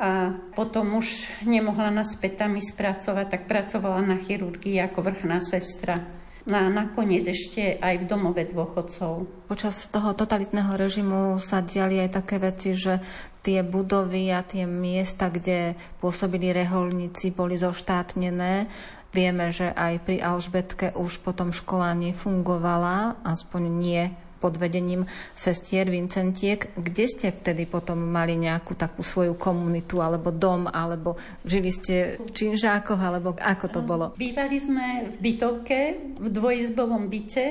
a 0.00 0.32
potom 0.56 0.96
už 0.96 1.28
nemohla 1.44 1.92
naspäť 1.92 2.40
tam 2.40 2.56
ísť 2.56 2.72
pracovať, 2.72 3.26
tak 3.28 3.42
pracovala 3.44 4.00
na 4.00 4.16
chirurgii 4.16 4.80
ako 4.80 5.04
vrchná 5.04 5.44
sestra 5.44 6.19
a 6.56 6.72
nakoniec 6.72 7.26
ešte 7.28 7.78
aj 7.78 8.02
v 8.02 8.08
domove 8.10 8.42
dôchodcov. 8.48 9.46
Počas 9.46 9.86
toho 9.92 10.16
totalitného 10.16 10.74
režimu 10.74 11.38
sa 11.38 11.62
diali 11.62 12.02
aj 12.02 12.10
také 12.22 12.42
veci, 12.42 12.74
že 12.74 12.98
tie 13.44 13.62
budovy 13.62 14.32
a 14.34 14.42
tie 14.42 14.66
miesta, 14.66 15.30
kde 15.30 15.78
pôsobili 16.02 16.50
reholníci, 16.50 17.30
boli 17.30 17.54
zoštátnené. 17.54 18.66
Vieme, 19.10 19.50
že 19.50 19.74
aj 19.74 20.06
pri 20.06 20.22
Alžbetke 20.22 20.94
už 20.94 21.22
potom 21.26 21.50
škola 21.50 21.98
nefungovala, 21.98 23.18
aspoň 23.26 23.62
nie 23.66 24.02
pod 24.40 24.56
vedením 24.56 25.04
sestier 25.36 25.86
Vincentiek. 25.86 26.72
Kde 26.74 27.04
ste 27.06 27.28
vtedy 27.30 27.68
potom 27.68 28.00
mali 28.00 28.40
nejakú 28.40 28.72
takú 28.74 29.04
svoju 29.04 29.36
komunitu, 29.36 30.00
alebo 30.00 30.32
dom, 30.32 30.64
alebo 30.66 31.20
žili 31.44 31.68
ste 31.68 32.16
v 32.16 32.30
Činžákoch, 32.32 32.98
alebo 32.98 33.36
ako 33.36 33.66
to 33.68 33.80
bolo? 33.84 34.04
Bývali 34.16 34.56
sme 34.56 35.12
v 35.12 35.14
bytovke, 35.20 35.78
v 36.16 36.28
dvojizbovom 36.32 37.12
byte 37.12 37.46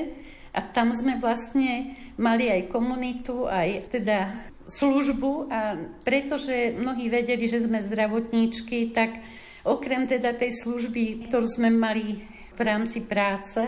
a 0.50 0.60
tam 0.66 0.90
sme 0.90 1.22
vlastne 1.22 1.94
mali 2.18 2.50
aj 2.50 2.68
komunitu, 2.68 3.46
aj 3.46 3.94
teda 3.94 4.50
službu 4.70 5.50
a 5.50 5.74
pretože 6.06 6.74
mnohí 6.78 7.10
vedeli, 7.10 7.46
že 7.50 7.66
sme 7.66 7.82
zdravotníčky, 7.82 8.94
tak 8.94 9.18
okrem 9.66 10.06
teda 10.06 10.34
tej 10.34 10.54
služby, 10.62 11.26
ktorú 11.26 11.46
sme 11.46 11.70
mali 11.74 12.22
v 12.54 12.60
rámci 12.60 13.02
práce, 13.02 13.60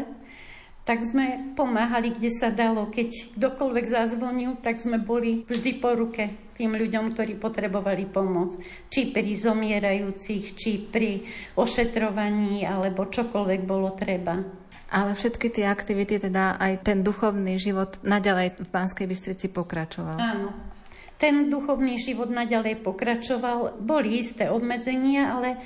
tak 0.83 1.07
sme 1.07 1.55
pomáhali, 1.55 2.11
kde 2.11 2.31
sa 2.35 2.51
dalo. 2.51 2.90
Keď 2.90 3.38
kdokoľvek 3.38 3.87
zazvonil, 3.87 4.59
tak 4.59 4.83
sme 4.83 4.99
boli 4.99 5.47
vždy 5.47 5.79
po 5.79 5.95
ruke 5.95 6.53
tým 6.59 6.75
ľuďom, 6.75 7.14
ktorí 7.14 7.38
potrebovali 7.38 8.11
pomoc. 8.11 8.59
Či 8.90 9.14
pri 9.14 9.31
zomierajúcich, 9.38 10.45
či 10.59 10.83
pri 10.83 11.23
ošetrovaní, 11.55 12.66
alebo 12.66 13.07
čokoľvek 13.07 13.61
bolo 13.62 13.95
treba. 13.95 14.42
Ale 14.92 15.16
všetky 15.16 15.49
tie 15.49 15.71
aktivity, 15.71 16.21
teda 16.21 16.61
aj 16.61 16.85
ten 16.85 17.01
duchovný 17.01 17.57
život 17.57 17.97
naďalej 18.05 18.61
v 18.61 18.68
Banskej 18.68 19.07
Bystrici 19.09 19.49
pokračoval. 19.49 20.18
Áno. 20.21 20.53
Ten 21.16 21.49
duchovný 21.49 21.97
život 21.97 22.29
naďalej 22.29 22.83
pokračoval. 22.83 23.79
Boli 23.79 24.18
isté 24.18 24.51
obmedzenia, 24.51 25.38
ale 25.38 25.57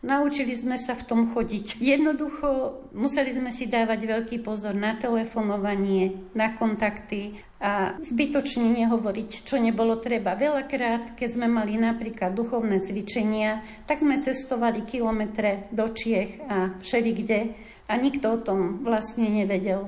Naučili 0.00 0.56
sme 0.56 0.80
sa 0.80 0.96
v 0.96 1.04
tom 1.04 1.20
chodiť. 1.28 1.76
Jednoducho 1.76 2.80
museli 2.96 3.36
sme 3.36 3.52
si 3.52 3.68
dávať 3.68 4.08
veľký 4.08 4.40
pozor 4.40 4.72
na 4.72 4.96
telefonovanie, 4.96 6.32
na 6.32 6.56
kontakty 6.56 7.36
a 7.60 8.00
zbytočne 8.00 8.64
nehovoriť, 8.80 9.44
čo 9.44 9.60
nebolo 9.60 10.00
treba. 10.00 10.40
Veľakrát, 10.40 11.20
keď 11.20 11.28
sme 11.28 11.52
mali 11.52 11.76
napríklad 11.76 12.32
duchovné 12.32 12.80
cvičenia, 12.80 13.60
tak 13.84 14.00
sme 14.00 14.24
cestovali 14.24 14.88
kilometre 14.88 15.68
do 15.68 15.84
Čiech 15.92 16.48
a 16.48 16.80
všelikde 16.80 17.52
a 17.84 17.92
nikto 18.00 18.32
o 18.32 18.40
tom 18.40 18.80
vlastne 18.80 19.28
nevedel. 19.28 19.84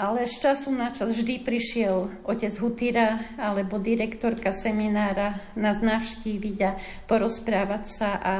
Ale 0.00 0.24
z 0.24 0.40
času 0.40 0.72
na 0.72 0.88
čas 0.88 1.12
vždy 1.12 1.44
prišiel 1.44 2.24
otec 2.24 2.56
Hutira 2.56 3.20
alebo 3.36 3.76
direktorka 3.76 4.48
seminára 4.48 5.36
nás 5.60 5.84
navštíviť 5.84 6.58
a 6.64 6.72
porozprávať 7.04 7.84
sa 7.84 8.16
a 8.16 8.34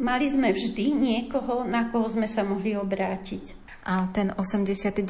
mali 0.00 0.28
sme 0.28 0.52
vždy 0.54 0.94
niekoho, 0.94 1.66
na 1.66 1.88
koho 1.90 2.06
sme 2.08 2.28
sa 2.30 2.46
mohli 2.46 2.76
obrátiť. 2.76 3.62
A 3.82 4.06
ten 4.14 4.30
89. 4.30 5.02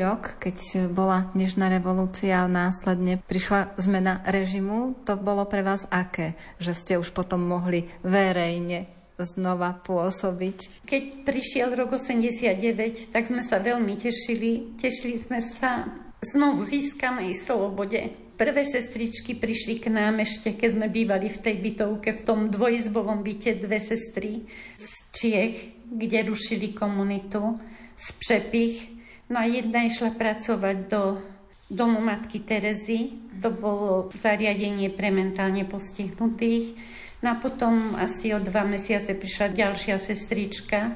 rok, 0.00 0.40
keď 0.40 0.88
bola 0.88 1.28
Nežná 1.36 1.68
revolúcia 1.68 2.40
a 2.40 2.48
následne 2.48 3.20
prišla 3.20 3.76
zmena 3.76 4.24
režimu, 4.24 4.96
to 5.04 5.20
bolo 5.20 5.44
pre 5.44 5.60
vás 5.60 5.84
aké? 5.92 6.32
Že 6.56 6.72
ste 6.72 6.92
už 6.96 7.12
potom 7.12 7.44
mohli 7.44 7.84
verejne 8.00 8.88
znova 9.20 9.76
pôsobiť. 9.76 10.88
Keď 10.88 11.04
prišiel 11.28 11.76
rok 11.76 12.00
89, 12.00 13.12
tak 13.12 13.28
sme 13.28 13.44
sa 13.44 13.60
veľmi 13.60 13.94
tešili. 14.00 14.74
Tešili 14.80 15.20
sme 15.20 15.38
sa 15.44 15.84
znovu 16.24 16.64
získanej 16.64 17.36
slobode. 17.36 18.10
Prvé 18.34 18.66
sestričky 18.66 19.38
prišli 19.38 19.78
k 19.78 19.92
nám 19.94 20.18
ešte, 20.18 20.58
keď 20.58 20.68
sme 20.74 20.86
bývali 20.90 21.30
v 21.30 21.38
tej 21.38 21.56
bytovke, 21.60 22.18
v 22.18 22.24
tom 22.26 22.50
dvojizbovom 22.50 23.22
byte 23.22 23.62
dve 23.62 23.78
sestry 23.78 24.42
z 24.74 24.90
Čiech, 25.14 25.56
kde 25.86 26.26
rušili 26.26 26.74
komunitu, 26.74 27.60
z 27.94 28.06
Přepich. 28.18 28.90
No 29.30 29.38
a 29.38 29.46
jedna 29.46 29.86
išla 29.86 30.18
pracovať 30.18 30.76
do 30.90 31.22
domu 31.70 32.02
matky 32.02 32.42
Terezy. 32.42 33.14
To 33.38 33.54
bolo 33.54 34.10
zariadenie 34.18 34.90
pre 34.90 35.14
mentálne 35.14 35.62
postihnutých. 35.62 36.74
No 37.22 37.32
a 37.32 37.40
potom 37.40 37.94
asi 37.96 38.34
o 38.34 38.42
dva 38.42 38.66
mesiace 38.66 39.14
prišla 39.14 39.54
ďalšia 39.54 39.96
sestrička, 39.96 40.92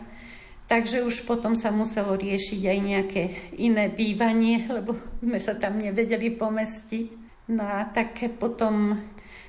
Takže 0.68 1.00
už 1.00 1.24
potom 1.24 1.56
sa 1.56 1.72
muselo 1.72 2.12
riešiť 2.12 2.60
aj 2.68 2.78
nejaké 2.84 3.22
iné 3.56 3.88
bývanie, 3.88 4.68
lebo 4.76 4.92
sme 5.24 5.40
sa 5.40 5.56
tam 5.56 5.80
nevedeli 5.80 6.28
pomestiť. 6.36 7.26
No 7.48 7.64
a 7.64 7.88
tak 7.88 8.20
potom 8.36 9.00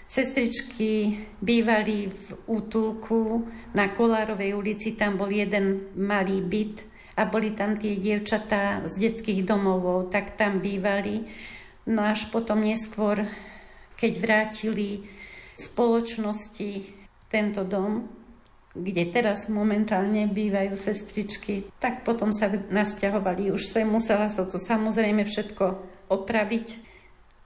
sestričky 0.08 1.20
bývali 1.44 2.08
v 2.08 2.28
útulku 2.48 3.44
na 3.76 3.92
Kolárovej 3.92 4.56
ulici, 4.56 4.96
tam 4.96 5.20
bol 5.20 5.28
jeden 5.28 5.92
malý 6.00 6.40
byt 6.40 6.88
a 7.20 7.28
boli 7.28 7.52
tam 7.52 7.76
tie 7.76 8.00
dievčatá 8.00 8.88
z 8.88 8.96
detských 8.96 9.44
domovov, 9.44 10.08
tak 10.08 10.40
tam 10.40 10.64
bývali. 10.64 11.28
No 11.92 12.08
až 12.08 12.32
potom 12.32 12.64
neskôr, 12.64 13.28
keď 14.00 14.12
vrátili 14.24 15.04
spoločnosti 15.60 16.96
tento 17.28 17.68
dom, 17.68 18.08
kde 18.78 19.04
teraz 19.10 19.50
momentálne 19.50 20.30
bývajú 20.30 20.78
sestričky, 20.78 21.66
tak 21.82 22.06
potom 22.06 22.30
sa 22.30 22.50
nasťahovali. 22.50 23.50
Už 23.50 23.66
sa 23.66 23.82
musela 23.82 24.30
sa 24.30 24.46
to 24.46 24.62
samozrejme 24.62 25.26
všetko 25.26 25.66
opraviť, 26.10 26.68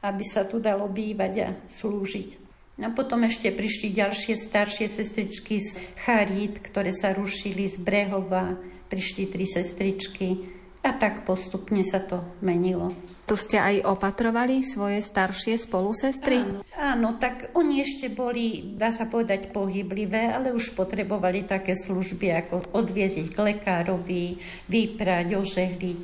aby 0.03 0.23
sa 0.27 0.43
tu 0.43 0.59
dalo 0.59 0.91
bývať 0.91 1.33
a 1.43 1.49
slúžiť. 1.63 2.43
A 2.81 2.89
potom 2.89 3.21
ešte 3.23 3.53
prišli 3.53 3.93
ďalšie 3.93 4.33
staršie 4.35 4.89
sestričky 4.89 5.61
z 5.61 5.77
Charít, 6.03 6.57
ktoré 6.59 6.89
sa 6.89 7.13
rušili 7.13 7.69
z 7.69 7.77
Brehova, 7.77 8.57
prišli 8.89 9.29
tri 9.29 9.45
sestričky 9.45 10.41
a 10.83 10.91
tak 10.91 11.23
postupne 11.23 11.79
sa 11.81 12.03
to 12.03 12.19
menilo. 12.43 12.91
Tu 13.23 13.39
ste 13.39 13.55
aj 13.55 13.87
opatrovali 13.87 14.59
svoje 14.67 14.99
staršie 14.99 15.55
spolusestry? 15.55 16.43
Áno, 16.43 16.59
áno, 16.75 17.09
tak 17.15 17.55
oni 17.55 17.79
ešte 17.79 18.11
boli, 18.11 18.75
dá 18.75 18.91
sa 18.91 19.07
povedať, 19.07 19.55
pohyblivé, 19.55 20.35
ale 20.35 20.51
už 20.51 20.75
potrebovali 20.75 21.47
také 21.47 21.79
služby, 21.79 22.35
ako 22.43 22.75
odviezť 22.75 23.31
k 23.31 23.37
lekárovi, 23.39 24.43
vyprať, 24.67 25.39
ožehliť, 25.39 26.01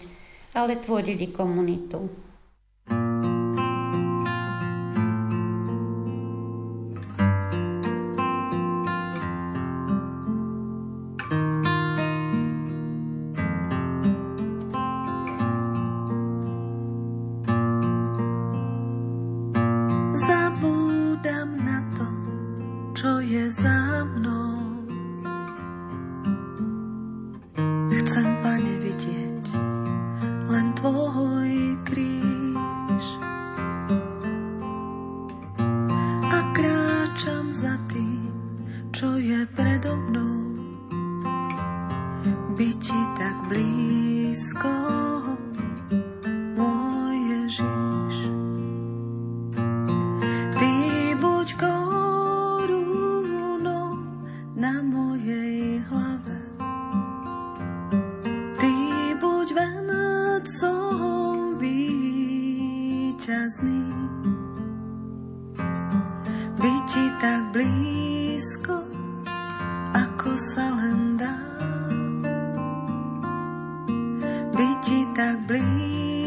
ale 0.56 0.80
tvorili 0.80 1.28
komunitu. 1.28 2.29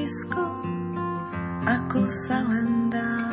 blízko, 0.03 0.43
ako 1.63 2.11
sa 2.11 2.43
len 2.51 2.91
dá. 2.91 3.32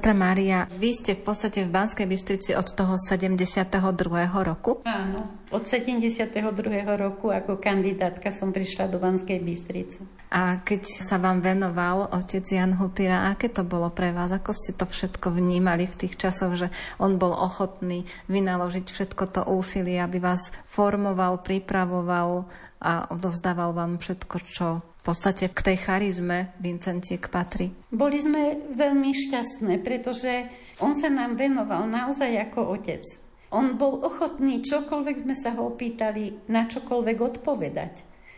Sestra 0.00 0.16
Mária, 0.16 0.64
vy 0.80 0.96
ste 0.96 1.12
v 1.12 1.28
podstate 1.28 1.60
v 1.68 1.76
Banskej 1.76 2.08
Bystrici 2.08 2.56
od 2.56 2.72
toho 2.72 2.96
72. 2.96 3.68
roku? 4.32 4.80
Áno, 4.88 5.44
od 5.52 5.60
72. 5.68 6.40
roku 6.96 7.28
ako 7.28 7.60
kandidátka 7.60 8.32
som 8.32 8.48
prišla 8.48 8.88
do 8.88 8.96
Banskej 8.96 9.44
Bystrice. 9.44 10.00
A 10.32 10.56
keď 10.64 10.88
sa 10.88 11.20
vám 11.20 11.44
venoval 11.44 12.08
otec 12.16 12.40
Jan 12.48 12.80
Hutira, 12.80 13.28
aké 13.28 13.52
to 13.52 13.60
bolo 13.60 13.92
pre 13.92 14.16
vás? 14.16 14.32
Ako 14.32 14.56
ste 14.56 14.72
to 14.72 14.88
všetko 14.88 15.36
vnímali 15.36 15.84
v 15.84 15.98
tých 16.00 16.16
časoch, 16.16 16.56
že 16.56 16.72
on 16.96 17.20
bol 17.20 17.36
ochotný 17.36 18.08
vynaložiť 18.32 18.88
všetko 18.88 19.24
to 19.36 19.44
úsilie, 19.52 20.00
aby 20.00 20.16
vás 20.16 20.48
formoval, 20.64 21.44
pripravoval 21.44 22.48
a 22.80 23.04
odovzdával 23.12 23.76
vám 23.76 24.00
všetko, 24.00 24.36
čo 24.48 24.80
v 25.00 25.02
podstate 25.02 25.48
k 25.48 25.60
tej 25.64 25.76
charizme 25.80 26.52
Vincentiek 26.60 27.24
patrí? 27.32 27.72
Boli 27.88 28.20
sme 28.20 28.68
veľmi 28.76 29.16
šťastné, 29.16 29.80
pretože 29.80 30.44
on 30.84 30.92
sa 30.92 31.08
nám 31.08 31.40
venoval 31.40 31.88
naozaj 31.88 32.52
ako 32.52 32.76
otec. 32.76 33.00
On 33.50 33.80
bol 33.80 34.04
ochotný, 34.04 34.60
čokoľvek 34.60 35.24
sme 35.24 35.34
sa 35.34 35.56
ho 35.56 35.72
opýtali, 35.72 36.46
na 36.52 36.68
čokoľvek 36.68 37.18
odpovedať. 37.18 37.94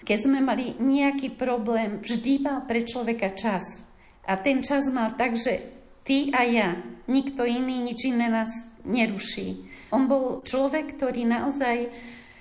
Keď 0.07 0.19
sme 0.23 0.39
mali 0.39 0.79
nejaký 0.79 1.35
problém, 1.35 1.99
vždy 1.99 2.43
mal 2.43 2.63
pre 2.65 2.87
človeka 2.87 3.35
čas. 3.35 3.85
A 4.23 4.39
ten 4.39 4.63
čas 4.63 4.87
mal 4.87 5.19
tak, 5.19 5.35
že 5.35 5.63
ty 6.07 6.31
a 6.31 6.47
ja, 6.47 6.79
nikto 7.11 7.43
iný, 7.43 7.83
nič 7.83 8.07
iné 8.07 8.31
nás 8.31 8.51
neruší. 8.87 9.67
On 9.91 10.09
bol 10.09 10.41
človek, 10.47 10.97
ktorý 10.97 11.27
naozaj, 11.27 11.91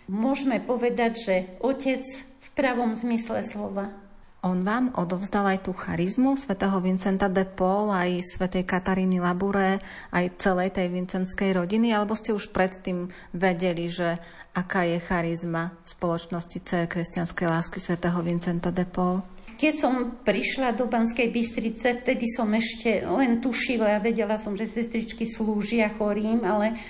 môžeme 0.08 0.62
povedať, 0.64 1.12
že 1.18 1.36
otec 1.60 2.02
v 2.18 2.50
pravom 2.56 2.96
zmysle 2.96 3.44
slova. 3.44 3.94
On 4.42 4.66
vám 4.66 4.90
odovzdal 4.98 5.54
aj 5.54 5.70
tú 5.70 5.72
charizmu 5.78 6.34
svätého 6.34 6.74
Vincenta 6.82 7.30
de 7.30 7.46
Paul, 7.46 7.94
aj 7.94 8.26
svätej 8.26 8.66
Kataríny 8.66 9.22
Labure, 9.22 9.78
aj 10.10 10.42
celej 10.42 10.74
tej 10.74 10.90
vincentskej 10.90 11.54
rodiny, 11.54 11.94
alebo 11.94 12.18
ste 12.18 12.34
už 12.34 12.50
predtým 12.50 13.06
vedeli, 13.38 13.86
že 13.86 14.18
aká 14.58 14.90
je 14.90 14.98
charizma 14.98 15.78
spoločnosti 15.86 16.58
C 16.58 16.90
kresťanskej 16.90 17.48
lásky 17.54 17.78
svätého 17.78 18.18
Vincenta 18.26 18.74
de 18.74 18.82
Paul? 18.90 19.22
Keď 19.62 19.74
som 19.78 20.26
prišla 20.26 20.74
do 20.74 20.90
Banskej 20.90 21.30
Bystrice, 21.30 22.02
vtedy 22.02 22.26
som 22.26 22.50
ešte 22.50 23.06
len 23.06 23.46
tušila 23.46 23.94
a 23.94 24.02
vedela 24.02 24.42
som, 24.42 24.58
že 24.58 24.66
sestričky 24.66 25.30
slúžia 25.30 25.94
chorým, 26.02 26.42
ale 26.42 26.82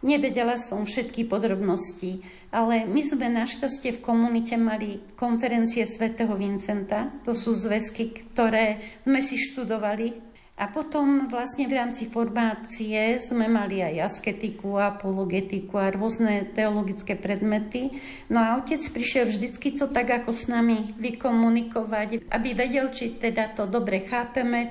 nevedela 0.00 0.56
som 0.60 0.84
všetky 0.84 1.28
podrobnosti. 1.28 2.24
Ale 2.50 2.82
my 2.84 3.00
sme 3.04 3.30
našťastie 3.30 3.96
v 3.96 4.02
komunite 4.02 4.58
mali 4.58 4.98
konferencie 5.14 5.86
svätého 5.86 6.34
Vincenta. 6.34 7.14
To 7.22 7.32
sú 7.32 7.54
zväzky, 7.54 8.10
ktoré 8.10 8.82
sme 9.06 9.22
si 9.22 9.38
študovali 9.38 10.30
a 10.60 10.68
potom 10.68 11.24
vlastne 11.32 11.64
v 11.64 11.72
rámci 11.72 12.04
formácie 12.12 13.16
sme 13.16 13.48
mali 13.48 13.80
aj 13.80 14.12
asketiku, 14.12 14.76
apologetiku 14.76 15.80
a 15.80 15.88
rôzne 15.88 16.52
teologické 16.52 17.16
predmety. 17.16 17.88
No 18.28 18.44
a 18.44 18.60
otec 18.60 18.84
prišiel 18.92 19.32
vždycky 19.32 19.72
to 19.72 19.88
tak 19.88 20.12
ako 20.12 20.28
s 20.28 20.52
nami 20.52 20.92
vykomunikovať, 21.00 22.28
aby 22.28 22.48
vedel, 22.52 22.92
či 22.92 23.16
teda 23.16 23.56
to 23.56 23.64
dobre 23.64 24.04
chápeme, 24.04 24.68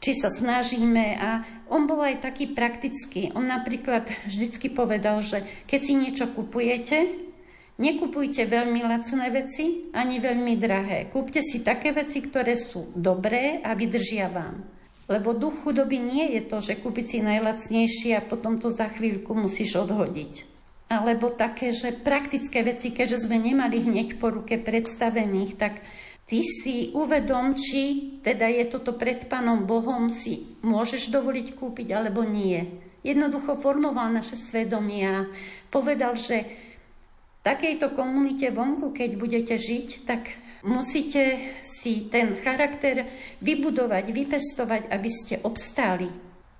či 0.00 0.16
sa 0.16 0.32
snažíme 0.32 1.20
a 1.20 1.44
on 1.68 1.84
bol 1.84 2.00
aj 2.00 2.24
taký 2.24 2.50
praktický. 2.50 3.30
On 3.36 3.44
napríklad 3.44 4.08
vždycky 4.24 4.72
povedal, 4.72 5.20
že 5.20 5.44
keď 5.68 5.80
si 5.84 5.92
niečo 5.92 6.26
kupujete, 6.32 7.28
nekupujte 7.76 8.48
veľmi 8.48 8.80
lacné 8.84 9.26
veci 9.28 9.92
ani 9.92 10.16
veľmi 10.18 10.56
drahé. 10.56 10.98
Kúpte 11.12 11.44
si 11.44 11.60
také 11.60 11.92
veci, 11.92 12.24
ktoré 12.24 12.56
sú 12.56 12.88
dobré 12.96 13.60
a 13.60 13.76
vydržia 13.76 14.32
vám. 14.32 14.64
Lebo 15.10 15.34
duch 15.34 15.66
chudoby 15.66 15.98
nie 15.98 16.38
je 16.38 16.42
to, 16.48 16.62
že 16.62 16.78
kúpiť 16.80 17.06
si 17.06 17.18
najlacnejšie 17.20 18.14
a 18.16 18.22
potom 18.24 18.56
to 18.56 18.70
za 18.70 18.88
chvíľku 18.88 19.36
musíš 19.36 19.84
odhodiť. 19.84 20.48
Alebo 20.90 21.30
také, 21.30 21.70
že 21.70 21.94
praktické 21.94 22.66
veci, 22.66 22.90
keďže 22.90 23.26
sme 23.26 23.38
nemali 23.38 23.78
hneď 23.78 24.18
po 24.18 24.30
ruke 24.30 24.58
predstavených, 24.58 25.52
tak 25.54 25.82
ty 26.30 26.46
si 26.46 26.94
uvedom, 26.94 27.58
či 27.58 28.14
teda 28.22 28.46
je 28.46 28.70
toto 28.70 28.94
pred 28.94 29.26
Pánom 29.26 29.66
Bohom, 29.66 30.06
si 30.14 30.54
môžeš 30.62 31.10
dovoliť 31.10 31.58
kúpiť 31.58 31.90
alebo 31.90 32.22
nie. 32.22 32.62
Jednoducho 33.02 33.58
formoval 33.58 34.14
naše 34.14 34.38
svedomie 34.38 35.02
a 35.10 35.26
povedal, 35.74 36.14
že 36.14 36.46
v 36.46 37.40
takejto 37.42 37.98
komunite 37.98 38.46
vonku, 38.54 38.94
keď 38.94 39.10
budete 39.18 39.56
žiť, 39.58 40.06
tak 40.06 40.22
Musíte 40.60 41.40
si 41.64 42.12
ten 42.12 42.36
charakter 42.44 43.08
vybudovať, 43.40 44.12
vypestovať, 44.12 44.92
aby 44.92 45.08
ste 45.08 45.40
obstáli. 45.40 46.12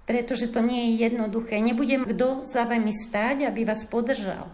Pretože 0.09 0.49
to 0.49 0.65
nie 0.65 0.97
je 0.97 1.05
jednoduché. 1.05 1.61
Nebudem 1.61 2.09
kto 2.09 2.49
za 2.49 2.65
vami 2.65 2.97
stáť, 2.97 3.45
aby 3.45 3.69
vás 3.69 3.85
podržal. 3.85 4.49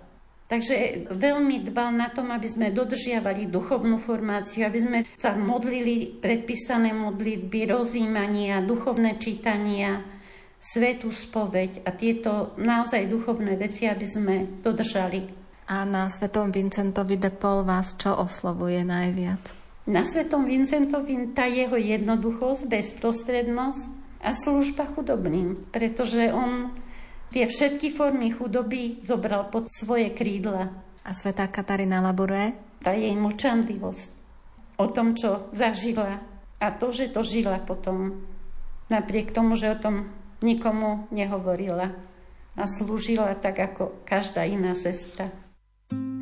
Takže 0.46 1.10
veľmi 1.10 1.66
dbal 1.66 1.90
na 1.90 2.06
tom, 2.06 2.30
aby 2.30 2.46
sme 2.46 2.70
dodržiavali 2.70 3.50
duchovnú 3.50 3.98
formáciu, 3.98 4.62
aby 4.62 4.78
sme 4.78 4.98
sa 5.18 5.34
modlili 5.34 6.22
predpísané 6.22 6.94
modlitby, 6.94 7.66
rozímania, 7.66 8.62
duchovné 8.62 9.18
čítania, 9.18 10.06
svetú 10.62 11.10
spoveď 11.10 11.82
a 11.82 11.90
tieto 11.90 12.54
naozaj 12.62 13.10
duchovné 13.10 13.58
veci, 13.58 13.90
aby 13.90 14.06
sme 14.06 14.34
dodržali. 14.62 15.26
A 15.66 15.82
na 15.82 16.06
Svetom 16.06 16.54
Vincentovi 16.54 17.18
de 17.18 17.34
Paul 17.34 17.66
vás 17.66 17.98
čo 17.98 18.14
oslovuje 18.14 18.86
najviac? 18.86 19.42
Na 19.90 20.06
Svetom 20.06 20.46
Vincentovi 20.46 21.34
tá 21.34 21.50
jeho 21.50 21.74
jednoduchosť, 21.74 22.70
bezprostrednosť 22.70 23.82
a 24.22 24.30
služba 24.30 24.86
chudobným, 24.94 25.70
pretože 25.74 26.30
on 26.30 26.70
tie 27.30 27.44
všetky 27.46 27.94
formy 27.94 28.30
chudoby 28.34 29.02
zobral 29.02 29.48
pod 29.50 29.70
svoje 29.70 30.12
krídla. 30.12 30.70
A 31.06 31.10
svetá 31.14 31.46
Katarína 31.46 32.02
Laburé? 32.02 32.58
Tá 32.82 32.94
jej 32.94 33.14
močanlivosť 33.14 34.16
o 34.76 34.86
tom, 34.92 35.16
čo 35.16 35.48
zažila 35.56 36.20
a 36.60 36.66
to, 36.72 36.92
že 36.92 37.12
to 37.12 37.24
žila 37.24 37.60
potom. 37.60 38.24
Napriek 38.86 39.34
tomu, 39.34 39.58
že 39.58 39.72
o 39.72 39.80
tom 39.80 40.06
nikomu 40.44 41.08
nehovorila 41.10 41.90
a 42.56 42.62
slúžila 42.64 43.34
tak 43.36 43.58
ako 43.58 44.06
každá 44.06 44.46
iná 44.46 44.72
sestra. 44.72 45.32
ti 45.88 46.15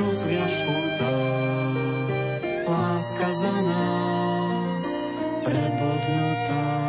rozliaš 0.00 0.54
tvoj 0.64 0.86
dár, 0.96 2.42
láska 2.64 3.28
za 3.36 3.54
nás 3.60 4.86
prebodnutá. 5.44 6.79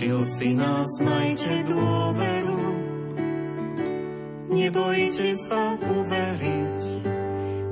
Učil 0.00 0.24
si 0.24 0.56
nás, 0.56 0.88
majte 1.04 1.60
dôveru, 1.68 2.60
nebojte 4.48 5.36
sa 5.36 5.76
uveriť, 5.76 6.80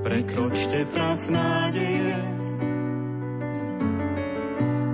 prekročte 0.05 0.85
prach 0.93 1.25
nádeje. 1.25 2.21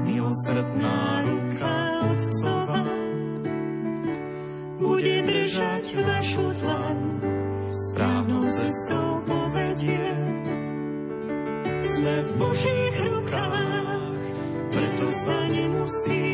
Milosrdná 0.07 1.27
ruka 1.27 1.75
Otcova 2.07 2.87
bude 4.79 5.16
držať 5.27 5.87
vašu 6.07 6.47
dlan, 6.62 6.99
správnou 7.75 8.47
cestou 8.47 9.27
povedie. 9.27 10.07
Sme 11.83 12.14
v 12.14 12.31
Božích 12.38 12.97
rukách, 13.03 14.23
preto 14.70 15.07
sa 15.27 15.38
nemusíme 15.51 16.34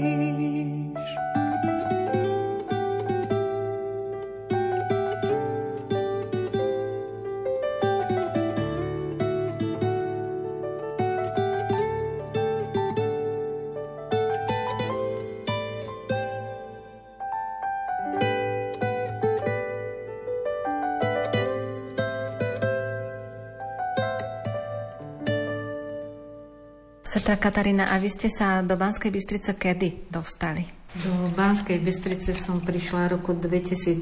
Sestra 27.11 27.35
Katarína, 27.35 27.91
a 27.91 27.99
vy 27.99 28.07
ste 28.07 28.31
sa 28.31 28.63
do 28.63 28.79
Banskej 28.79 29.11
Bystrice 29.11 29.59
kedy 29.59 30.07
dostali? 30.07 30.63
Do 30.95 31.11
Banskej 31.35 31.83
Bystrice 31.83 32.31
som 32.31 32.63
prišla 32.63 33.11
roku 33.11 33.35
2017 33.35 33.99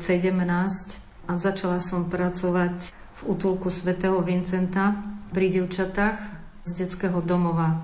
a 1.25 1.31
začala 1.33 1.81
som 1.81 2.05
pracovať 2.05 2.93
v 2.93 3.21
útulku 3.25 3.73
svätého 3.73 4.21
Vincenta 4.21 4.93
pri 5.33 5.49
devčatách 5.49 6.21
z 6.61 6.85
detského 6.85 7.17
domova. 7.25 7.81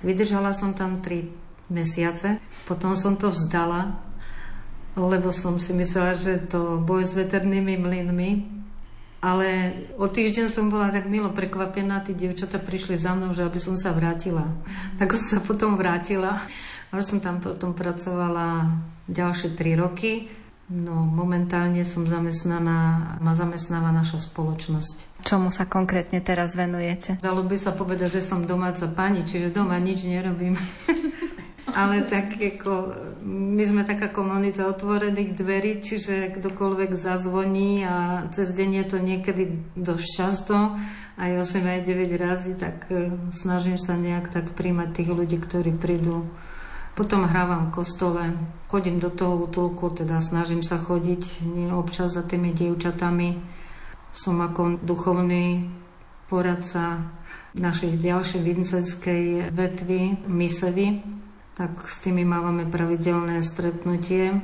Vydržala 0.00 0.56
som 0.56 0.72
tam 0.72 1.04
3 1.04 1.68
mesiace, 1.68 2.40
potom 2.64 2.96
som 2.96 3.12
to 3.20 3.28
vzdala, 3.28 4.00
lebo 4.96 5.36
som 5.36 5.60
si 5.60 5.76
myslela, 5.76 6.16
že 6.16 6.48
to 6.48 6.80
boj 6.80 7.04
s 7.04 7.12
veternými 7.12 7.76
mlynmi. 7.76 8.61
Ale 9.22 9.70
o 10.02 10.10
týždeň 10.10 10.50
som 10.50 10.66
bola 10.66 10.90
tak 10.90 11.06
milo 11.06 11.30
prekvapená, 11.30 12.02
tí 12.02 12.10
dievčatá 12.10 12.58
prišli 12.58 12.98
za 12.98 13.14
mnou, 13.14 13.30
že 13.30 13.46
aby 13.46 13.62
som 13.62 13.78
sa 13.78 13.94
vrátila. 13.94 14.50
Tak 14.98 15.14
som 15.14 15.38
sa 15.38 15.38
potom 15.38 15.78
vrátila 15.78 16.42
a 16.90 16.92
som 17.06 17.22
tam 17.22 17.38
potom 17.38 17.70
pracovala 17.70 18.66
ďalšie 19.06 19.54
3 19.54 19.78
roky. 19.78 20.26
No 20.72 21.06
momentálne 21.06 21.86
som 21.86 22.02
zamestnaná, 22.02 23.14
ma 23.22 23.32
zamestnáva 23.38 23.94
naša 23.94 24.26
spoločnosť. 24.26 25.22
Čomu 25.22 25.54
sa 25.54 25.70
konkrétne 25.70 26.18
teraz 26.18 26.58
venujete? 26.58 27.22
Dalo 27.22 27.46
by 27.46 27.54
sa 27.54 27.70
povedať, 27.78 28.18
že 28.18 28.26
som 28.26 28.42
domáca 28.42 28.90
pani, 28.90 29.22
čiže 29.22 29.54
doma 29.54 29.78
nič 29.78 30.02
nerobím. 30.02 30.58
Ale 31.70 32.02
tak 32.10 32.42
ako, 32.42 32.90
my 33.22 33.62
sme 33.62 33.86
taká 33.86 34.10
komunita 34.10 34.66
otvorených 34.66 35.38
dverí, 35.38 35.78
čiže 35.78 36.34
kdokoľvek 36.34 36.90
zazvoní 36.98 37.86
a 37.86 38.26
cez 38.34 38.50
deň 38.50 38.70
je 38.82 38.86
to 38.90 38.98
niekedy 38.98 39.44
dosť 39.78 40.06
často, 40.10 40.56
aj 41.22 41.30
8 41.38 41.62
aj 41.62 41.80
9 41.86 42.18
razy, 42.18 42.52
tak 42.58 42.90
e, 42.90 43.14
snažím 43.30 43.78
sa 43.78 43.94
nejak 43.94 44.34
tak 44.34 44.50
príjmať 44.58 44.88
tých 44.90 45.10
ľudí, 45.14 45.38
ktorí 45.38 45.70
prídu. 45.78 46.26
Potom 46.98 47.24
hrávam 47.24 47.70
v 47.70 47.74
kostole, 47.78 48.22
chodím 48.66 48.98
do 48.98 49.08
toho 49.08 49.46
útulku, 49.46 49.94
teda 49.94 50.18
snažím 50.18 50.66
sa 50.66 50.82
chodiť 50.82 51.46
nie 51.46 51.70
občas 51.70 52.18
za 52.18 52.26
tými 52.26 52.50
dievčatami. 52.52 53.38
Som 54.12 54.42
ako 54.42 54.82
duchovný 54.82 55.72
poradca 56.26 57.06
našej 57.54 57.96
ďalšej 57.96 58.40
vincenskej 58.40 59.24
vetvy 59.52 60.26
Misevy, 60.28 61.21
tak 61.52 61.84
s 61.84 62.00
tými 62.00 62.24
mávame 62.24 62.64
pravidelné 62.64 63.44
stretnutie 63.44 64.40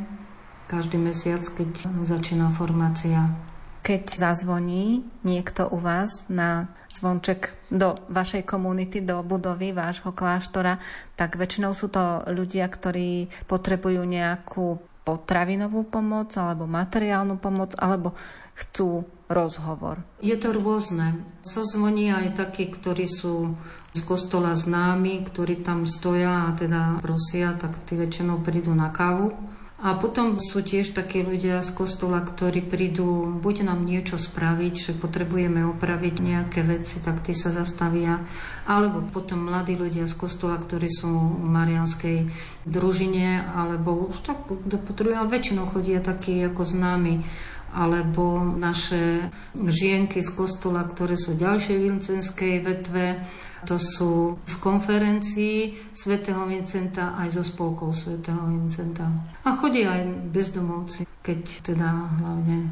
každý 0.68 1.00
mesiac, 1.00 1.40
keď 1.40 1.88
začína 2.04 2.52
formácia. 2.52 3.32
Keď 3.80 4.20
zazvoní 4.20 5.09
niekto 5.24 5.64
u 5.72 5.80
vás 5.80 6.28
na 6.28 6.68
zvonček 6.92 7.56
do 7.72 7.96
vašej 8.12 8.44
komunity, 8.44 9.00
do 9.00 9.24
budovy 9.24 9.72
vášho 9.72 10.12
kláštora, 10.12 10.76
tak 11.16 11.40
väčšinou 11.40 11.72
sú 11.72 11.88
to 11.88 12.20
ľudia, 12.28 12.68
ktorí 12.68 13.32
potrebujú 13.48 14.04
nejakú 14.04 14.76
potravinovú 15.09 15.88
pomoc 15.88 16.36
alebo 16.36 16.68
materiálnu 16.68 17.40
pomoc, 17.40 17.72
alebo 17.80 18.12
chcú 18.52 19.09
rozhovor. 19.32 20.04
Je 20.20 20.36
to 20.36 20.52
rôzne. 20.52 21.24
Zazvoní 21.48 22.12
aj 22.12 22.36
takí, 22.36 22.68
ktorí 22.68 23.09
sú 23.09 23.56
z 23.99 24.03
kostola 24.07 24.55
známi, 24.55 25.26
ktorí 25.26 25.66
tam 25.66 25.90
stoja 25.90 26.46
a 26.46 26.55
teda 26.55 27.03
prosia, 27.03 27.59
tak 27.59 27.74
tí 27.90 27.99
väčšinou 27.99 28.38
prídu 28.38 28.70
na 28.78 28.94
kávu. 28.94 29.34
A 29.78 29.94
potom 29.94 30.42
sú 30.42 30.59
tiež 30.59 30.90
takí 30.90 31.22
ľudia 31.22 31.62
z 31.62 31.70
kostola, 31.70 32.18
ktorí 32.18 32.66
prídu 32.66 33.38
buď 33.38 33.62
nám 33.62 33.86
niečo 33.86 34.18
spraviť, 34.18 34.74
že 34.74 34.92
potrebujeme 34.99 35.62
opraviť 35.70 36.14
nejaké 36.18 36.66
veci, 36.66 36.99
tak 36.99 37.22
tí 37.22 37.30
sa 37.30 37.55
zastavia, 37.55 38.18
alebo 38.66 39.07
potom 39.07 39.46
mladí 39.46 39.78
ľudia 39.78 40.11
z 40.11 40.18
kostola, 40.18 40.59
ktorí 40.59 40.90
sú 40.90 41.38
v 41.38 41.46
marianskej 41.46 42.26
družine, 42.66 43.46
alebo 43.55 44.11
už 44.11 44.18
tak, 44.26 44.51
kto 44.51 45.14
ale 45.14 45.30
väčšinou 45.30 45.70
chodia 45.70 46.03
takí 46.03 46.42
ako 46.42 46.66
známi 46.66 47.22
alebo 47.72 48.40
naše 48.42 49.28
žienky 49.54 50.24
z 50.24 50.30
kostola, 50.32 50.84
ktoré 50.88 51.20
sú 51.20 51.36
ďalšej 51.36 51.76
vincenskej 51.78 52.54
vetve, 52.64 53.20
to 53.66 53.76
sú 53.76 54.38
z 54.46 54.54
konferencií 54.62 55.74
svätého 55.90 56.46
Vincenta 56.46 57.18
aj 57.18 57.38
zo 57.38 57.42
spolkov 57.42 57.98
svätého 57.98 58.38
Vincenta. 58.46 59.10
A 59.42 59.58
chodia 59.58 59.98
aj 59.98 60.30
bezdomovci, 60.30 61.02
keď 61.20 61.40
teda 61.66 61.88
hlavne 62.22 62.70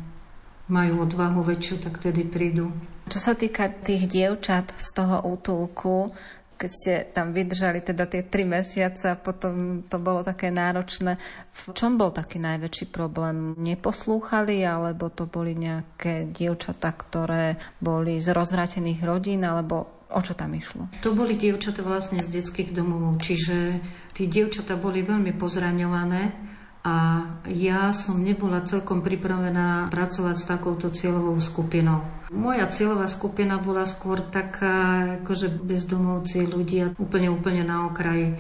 majú 0.66 1.07
odvahu 1.07 1.47
väčšiu, 1.47 1.82
tak 1.82 2.03
tedy 2.03 2.26
prídu. 2.26 2.70
Čo 3.07 3.22
sa 3.22 3.38
týka 3.38 3.70
tých 3.70 4.11
dievčat 4.11 4.74
z 4.74 4.88
toho 4.90 5.22
útulku, 5.22 6.11
keď 6.57 6.71
ste 6.73 6.93
tam 7.13 7.37
vydržali 7.37 7.85
teda 7.85 8.09
tie 8.09 8.25
tri 8.25 8.49
mesiace 8.49 9.13
a 9.13 9.21
potom 9.21 9.85
to 9.85 10.01
bolo 10.01 10.25
také 10.25 10.49
náročné. 10.49 11.21
V 11.53 11.77
čom 11.77 12.01
bol 12.01 12.11
taký 12.11 12.41
najväčší 12.41 12.89
problém? 12.89 13.53
Neposlúchali 13.61 14.65
alebo 14.65 15.13
to 15.13 15.29
boli 15.29 15.53
nejaké 15.53 16.33
dievčatá, 16.33 16.97
ktoré 16.97 17.61
boli 17.79 18.19
z 18.19 18.33
rozvrátených 18.33 19.01
rodín 19.05 19.45
alebo 19.45 19.97
O 20.07 20.23
čo 20.23 20.39
tam 20.39 20.55
išlo? 20.55 20.87
To 21.03 21.19
boli 21.19 21.35
dievčatá 21.35 21.83
vlastne 21.83 22.23
z 22.23 22.39
detských 22.39 22.71
domov, 22.71 23.19
čiže 23.19 23.83
tí 24.15 24.31
dievčatá 24.31 24.79
boli 24.79 25.03
veľmi 25.03 25.35
pozraňované 25.35 26.31
a 26.87 26.95
ja 27.51 27.91
som 27.91 28.22
nebola 28.22 28.62
celkom 28.62 29.03
pripravená 29.03 29.91
pracovať 29.91 30.37
s 30.39 30.47
takouto 30.47 30.95
cieľovou 30.95 31.34
skupinou. 31.43 32.07
Moja 32.30 32.70
cieľová 32.70 33.11
skupina 33.11 33.59
bola 33.59 33.82
skôr 33.82 34.22
taká, 34.22 35.18
akože 35.22 35.66
bezdomovci, 35.66 36.47
ľudia 36.47 36.95
úplne, 37.03 37.34
úplne 37.34 37.66
na 37.66 37.91
okraji. 37.91 38.39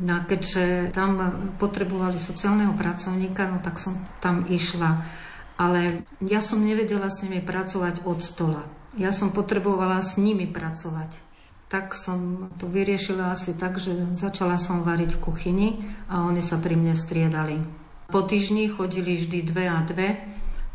No 0.00 0.24
keďže 0.24 0.96
tam 0.96 1.20
potrebovali 1.60 2.16
sociálneho 2.16 2.72
pracovníka, 2.72 3.44
no 3.48 3.60
tak 3.60 3.76
som 3.76 4.00
tam 4.24 4.48
išla. 4.48 5.04
Ale 5.60 6.04
ja 6.24 6.40
som 6.40 6.64
nevedela 6.64 7.12
s 7.12 7.24
nimi 7.24 7.44
pracovať 7.44 8.08
od 8.08 8.20
stola 8.24 8.64
ja 8.96 9.12
som 9.12 9.30
potrebovala 9.30 10.00
s 10.00 10.16
nimi 10.16 10.48
pracovať. 10.48 11.25
Tak 11.66 11.98
som 11.98 12.46
to 12.62 12.70
vyriešila 12.70 13.34
asi 13.34 13.58
tak, 13.58 13.82
že 13.82 13.90
začala 14.14 14.54
som 14.62 14.86
variť 14.86 15.18
v 15.18 15.22
kuchyni 15.22 15.68
a 16.06 16.22
oni 16.22 16.38
sa 16.38 16.62
pri 16.62 16.78
mne 16.78 16.94
striedali. 16.94 17.58
Po 18.06 18.22
týždni 18.22 18.70
chodili 18.70 19.18
vždy 19.18 19.42
dve 19.42 19.66
a 19.66 19.82
dve 19.82 20.14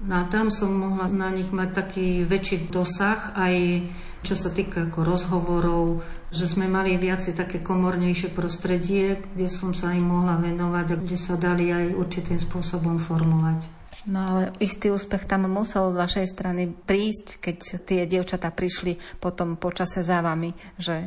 no 0.04 0.20
a 0.20 0.28
tam 0.28 0.52
som 0.52 0.76
mohla 0.76 1.08
na 1.08 1.32
nich 1.32 1.48
mať 1.48 1.70
taký 1.72 2.28
väčší 2.28 2.68
dosah 2.68 3.32
aj 3.40 3.88
čo 4.22 4.38
sa 4.38 4.54
týka 4.54 4.90
ako 4.90 5.02
rozhovorov, 5.02 6.06
že 6.30 6.46
sme 6.46 6.70
mali 6.70 6.94
viacej 6.94 7.34
také 7.34 7.58
komornejšie 7.58 8.30
prostredie, 8.30 9.18
kde 9.34 9.50
som 9.50 9.74
sa 9.74 9.98
im 9.98 10.06
mohla 10.06 10.38
venovať 10.38 10.88
a 10.94 11.00
kde 11.02 11.18
sa 11.18 11.42
dali 11.42 11.74
aj 11.74 11.98
určitým 11.98 12.38
spôsobom 12.38 13.02
formovať. 13.02 13.81
No 14.10 14.20
ale 14.26 14.42
istý 14.58 14.90
úspech 14.90 15.30
tam 15.30 15.46
musel 15.46 15.94
z 15.94 16.02
vašej 16.02 16.28
strany 16.30 16.74
prísť, 16.74 17.38
keď 17.38 17.58
tie 17.86 18.02
dievčatá 18.10 18.50
prišli 18.50 18.98
potom 19.22 19.62
počase 19.62 20.02
za 20.02 20.26
vami, 20.26 20.58
že 20.82 21.06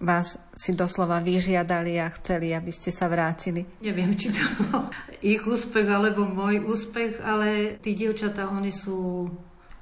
vás 0.00 0.40
si 0.56 0.72
doslova 0.72 1.20
vyžiadali 1.20 2.00
a 2.00 2.08
chceli, 2.16 2.56
aby 2.56 2.72
ste 2.72 2.88
sa 2.88 3.12
vrátili. 3.12 3.68
Neviem, 3.84 4.16
či 4.16 4.32
to 4.32 4.40
bol 4.72 4.88
ich 5.20 5.44
úspech 5.44 5.84
alebo 5.84 6.24
môj 6.24 6.64
úspech, 6.64 7.20
ale 7.20 7.76
tí 7.84 7.92
dievčatá, 7.92 8.48
oni 8.48 8.72
sú 8.72 9.28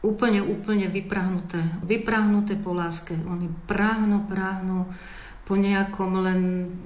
úplne, 0.03 0.43
úplne 0.43 0.91
vyprahnuté. 0.91 1.63
Vyprahnuté 1.87 2.59
po 2.59 2.75
láske. 2.75 3.15
Oni 3.31 3.47
práhnu, 3.67 4.27
práhnu 4.27 4.91
po 5.49 5.57
nejakom 5.57 6.13
len 6.21 6.41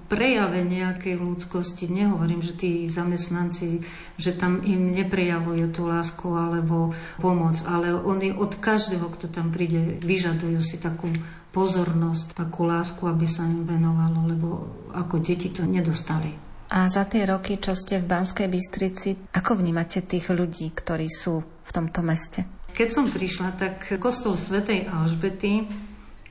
prejave 0.06 0.62
nejakej 0.62 1.18
ľudskosti. 1.18 1.90
Nehovorím, 1.90 2.46
že 2.46 2.54
tí 2.54 2.86
zamestnanci, 2.86 3.82
že 4.14 4.38
tam 4.38 4.62
im 4.62 4.94
neprejavujú 4.94 5.74
tú 5.74 5.90
lásku 5.90 6.30
alebo 6.30 6.94
pomoc, 7.18 7.58
ale 7.66 7.90
oni 7.90 8.30
od 8.30 8.54
každého, 8.62 9.10
kto 9.18 9.26
tam 9.34 9.50
príde, 9.50 9.98
vyžadujú 9.98 10.62
si 10.62 10.78
takú 10.78 11.10
pozornosť, 11.50 12.38
takú 12.38 12.70
lásku, 12.70 13.02
aby 13.10 13.26
sa 13.26 13.42
im 13.42 13.66
venovalo, 13.66 14.30
lebo 14.30 14.48
ako 14.94 15.18
deti 15.18 15.50
to 15.50 15.66
nedostali. 15.66 16.30
A 16.72 16.86
za 16.86 17.04
tie 17.04 17.26
roky, 17.26 17.58
čo 17.58 17.74
ste 17.74 17.98
v 17.98 18.08
Banskej 18.08 18.46
Bystrici, 18.48 19.10
ako 19.34 19.58
vnímate 19.58 20.06
tých 20.06 20.30
ľudí, 20.32 20.70
ktorí 20.72 21.10
sú 21.10 21.42
v 21.42 21.70
tomto 21.74 22.00
meste? 22.00 22.46
Keď 22.72 22.88
som 22.88 23.10
prišla, 23.10 23.58
tak 23.58 24.00
kostol 24.00 24.38
svätej 24.40 24.88
Alžbety 24.88 25.68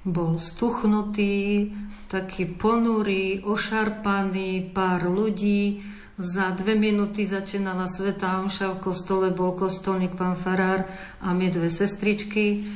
bol 0.01 0.41
stuchnutý, 0.41 1.69
taký 2.11 2.43
ponurý, 2.59 3.39
ošarpaný, 3.47 4.75
pár 4.75 5.07
ľudí. 5.07 5.79
Za 6.19 6.51
dve 6.51 6.75
minúty 6.75 7.23
začínala 7.23 7.87
Sveta 7.87 8.43
Omša, 8.43 8.75
v 8.77 8.83
kostole 8.83 9.27
bol 9.31 9.55
kostolník 9.55 10.19
pán 10.19 10.35
Farár 10.35 10.85
a 11.23 11.31
my 11.31 11.47
dve 11.47 11.71
sestričky 11.71 12.67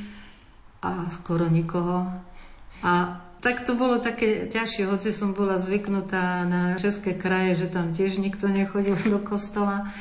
a 0.80 1.12
skoro 1.12 1.52
nikoho. 1.52 2.08
A 2.80 3.22
tak 3.44 3.62
to 3.62 3.76
bolo 3.76 4.00
také 4.00 4.48
ťažšie, 4.48 4.88
hoci 4.88 5.12
som 5.12 5.36
bola 5.36 5.60
zvyknutá 5.60 6.42
na 6.48 6.74
české 6.80 7.14
kraje, 7.14 7.62
že 7.62 7.66
tam 7.70 7.92
tiež 7.92 8.16
nikto 8.18 8.48
nechodil 8.48 8.96
do 9.12 9.20
kostola. 9.20 9.92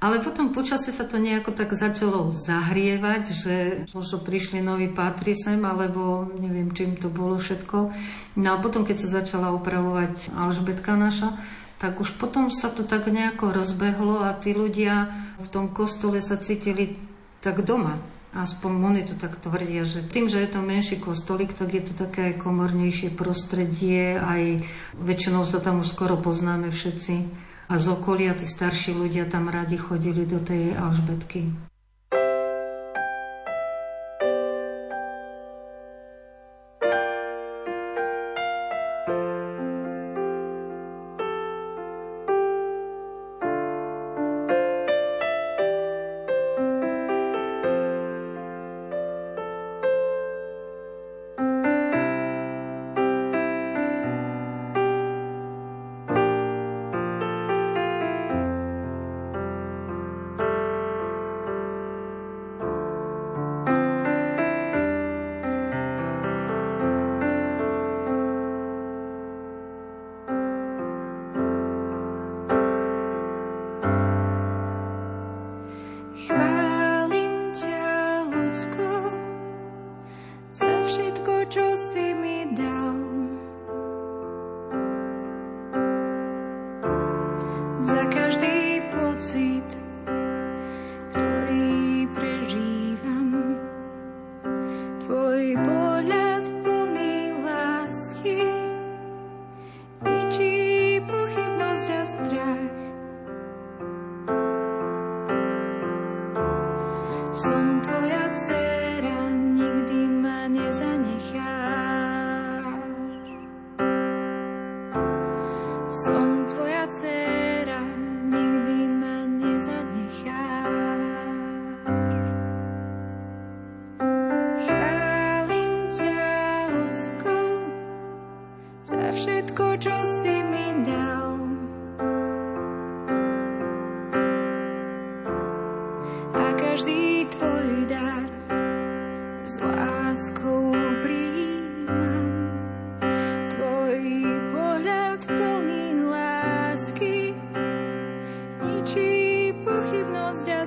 Ale 0.00 0.24
potom 0.24 0.56
počasie 0.56 0.96
sa 0.96 1.04
to 1.04 1.20
nejako 1.20 1.52
tak 1.52 1.76
začalo 1.76 2.32
zahrievať, 2.32 3.24
že 3.36 3.54
možno 3.92 4.24
prišli 4.24 4.64
noví 4.64 4.88
pátri 4.88 5.36
sem, 5.36 5.60
alebo 5.60 6.24
neviem, 6.40 6.72
čím 6.72 6.96
to 6.96 7.12
bolo 7.12 7.36
všetko. 7.36 7.92
No 8.40 8.48
a 8.48 8.56
potom, 8.56 8.88
keď 8.88 8.96
sa 9.04 9.20
začala 9.20 9.52
upravovať 9.52 10.32
Alžbetka 10.32 10.96
naša, 10.96 11.36
tak 11.76 12.00
už 12.00 12.16
potom 12.16 12.48
sa 12.48 12.72
to 12.72 12.80
tak 12.80 13.12
nejako 13.12 13.52
rozbehlo 13.52 14.24
a 14.24 14.32
tí 14.32 14.56
ľudia 14.56 15.12
v 15.36 15.48
tom 15.52 15.68
kostole 15.68 16.24
sa 16.24 16.40
cítili 16.40 16.96
tak 17.44 17.60
doma. 17.68 18.00
Aspoň 18.32 18.72
oni 18.80 19.02
to 19.04 19.20
tak 19.20 19.36
tvrdia, 19.36 19.84
že 19.84 20.00
tým, 20.00 20.32
že 20.32 20.40
je 20.40 20.48
to 20.48 20.64
menší 20.64 20.96
kostolík, 20.96 21.52
tak 21.52 21.76
je 21.76 21.82
to 21.84 21.92
také 21.92 22.32
komornejšie 22.40 23.12
prostredie, 23.12 24.16
aj 24.16 24.64
väčšinou 24.96 25.44
sa 25.44 25.60
tam 25.60 25.84
už 25.84 25.92
skoro 25.92 26.16
poznáme 26.16 26.72
všetci 26.72 27.49
a 27.70 27.78
z 27.78 27.86
okolia 27.86 28.34
tí 28.34 28.50
starší 28.50 28.98
ľudia 28.98 29.30
tam 29.30 29.46
radi 29.46 29.78
chodili 29.78 30.26
do 30.26 30.42
tej 30.42 30.74
Alžbetky. 30.74 31.69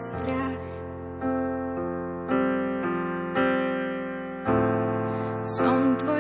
Strach. 0.04 0.68
Som 5.44 5.98
tvoja 5.98 6.13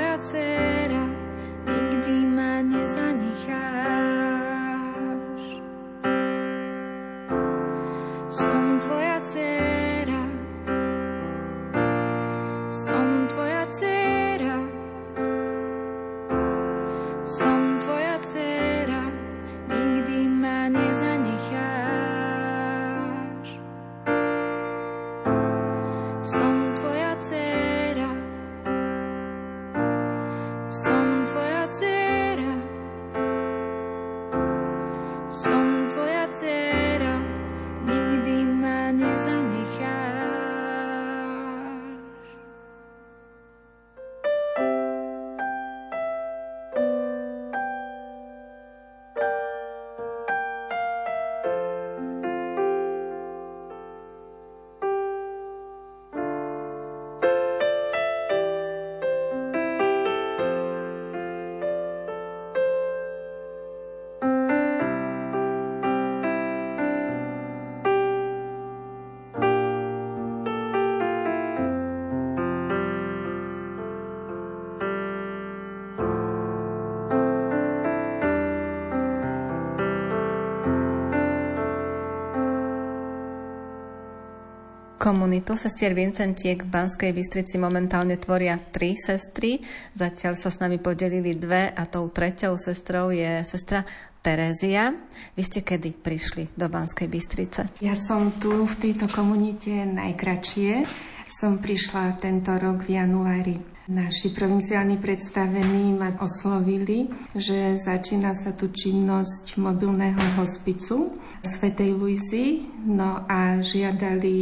Komunitu 85.03 85.59
sestier 85.59 85.91
Vincentiek 85.91 86.63
v 86.63 86.71
Banskej 86.71 87.11
Bystrici 87.11 87.59
momentálne 87.59 88.15
tvoria 88.15 88.55
tri 88.55 88.95
sestry. 88.95 89.59
Zatiaľ 89.99 90.31
sa 90.39 90.47
s 90.47 90.63
nami 90.63 90.79
podelili 90.79 91.35
dve 91.35 91.67
a 91.75 91.83
tou 91.91 92.07
treťou 92.07 92.55
sestrou 92.55 93.11
je 93.11 93.43
sestra 93.43 93.83
Terézia. 94.23 94.95
Vy 95.35 95.43
ste 95.43 95.59
kedy 95.59 95.99
prišli 95.99 96.55
do 96.55 96.71
Banskej 96.71 97.11
Bystrice? 97.11 97.75
Ja 97.83 97.99
som 97.99 98.31
tu 98.39 98.63
v 98.63 98.75
tejto 98.79 99.11
komunite 99.11 99.83
najkračšie. 99.83 100.87
Som 101.27 101.59
prišla 101.59 102.23
tento 102.23 102.55
rok 102.55 102.87
v 102.87 102.95
januári. 102.95 103.59
Naši 103.91 104.31
provinciálni 104.31 105.03
predstavení 105.03 105.91
ma 105.91 106.15
oslovili, 106.15 107.11
že 107.35 107.75
začína 107.75 108.31
sa 108.31 108.55
tu 108.55 108.71
činnosť 108.71 109.59
mobilného 109.59 110.39
hospicu 110.39 111.19
Svetej 111.43 111.91
Luizy, 111.91 112.63
no 112.87 113.27
a 113.27 113.59
žiadali 113.59 114.39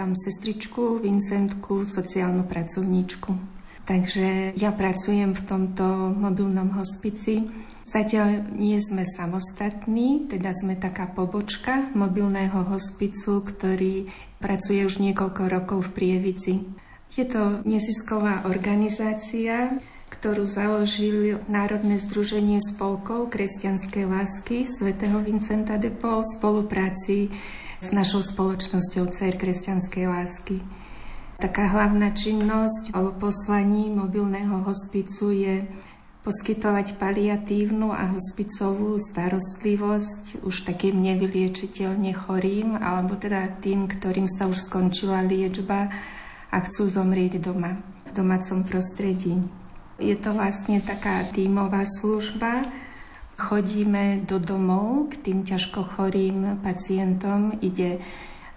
tam 0.00 0.16
sestričku, 0.16 1.04
Vincentku, 1.04 1.84
sociálnu 1.84 2.48
pracovníčku. 2.48 3.36
Takže 3.84 4.56
ja 4.56 4.72
pracujem 4.72 5.36
v 5.36 5.42
tomto 5.44 5.84
mobilnom 6.16 6.72
hospici. 6.72 7.44
Zatiaľ 7.84 8.48
nie 8.56 8.80
sme 8.80 9.04
samostatní, 9.04 10.24
teda 10.24 10.56
sme 10.56 10.80
taká 10.80 11.04
pobočka 11.04 11.92
mobilného 11.92 12.64
hospicu, 12.72 13.44
ktorý 13.44 14.08
pracuje 14.40 14.88
už 14.88 15.04
niekoľko 15.04 15.42
rokov 15.52 15.90
v 15.90 15.92
Prievici. 15.92 16.54
Je 17.12 17.26
to 17.28 17.60
nezisková 17.68 18.48
organizácia, 18.48 19.74
ktorú 20.08 20.48
založil 20.48 21.44
Národné 21.50 22.00
združenie 22.00 22.62
spolkov 22.62 23.34
kresťanskej 23.34 24.04
lásky 24.06 24.64
svätého 24.64 25.20
Vincenta 25.20 25.76
de 25.76 25.92
Paul 25.92 26.22
v 26.22 26.32
spolupráci 26.38 27.16
s 27.80 27.88
našou 27.96 28.20
spoločnosťou 28.20 29.08
Cer 29.08 29.40
kresťanskej 29.40 30.04
lásky. 30.04 30.60
Taká 31.40 31.72
hlavná 31.72 32.12
činnosť 32.12 32.92
alebo 32.92 33.16
poslaní 33.16 33.88
mobilného 33.88 34.60
hospicu 34.68 35.32
je 35.32 35.64
poskytovať 36.20 37.00
paliatívnu 37.00 37.96
a 37.96 38.12
hospicovú 38.12 39.00
starostlivosť 39.00 40.44
už 40.44 40.68
takým 40.68 41.00
nevyliečiteľne 41.00 42.12
chorým, 42.12 42.76
alebo 42.76 43.16
teda 43.16 43.48
tým, 43.64 43.88
ktorým 43.88 44.28
sa 44.28 44.44
už 44.44 44.68
skončila 44.68 45.24
liečba 45.24 45.88
a 46.52 46.56
chcú 46.60 46.92
zomrieť 46.92 47.40
doma, 47.40 47.80
v 48.04 48.10
domácom 48.12 48.68
prostredí. 48.68 49.40
Je 49.96 50.12
to 50.20 50.36
vlastne 50.36 50.84
taká 50.84 51.24
tímová 51.32 51.88
služba. 51.88 52.68
Chodíme 53.40 54.20
do 54.28 54.36
domov 54.36 55.16
k 55.16 55.24
tým 55.24 55.48
ťažko 55.48 55.96
chorým 55.96 56.60
pacientom. 56.60 57.56
Ide 57.64 57.96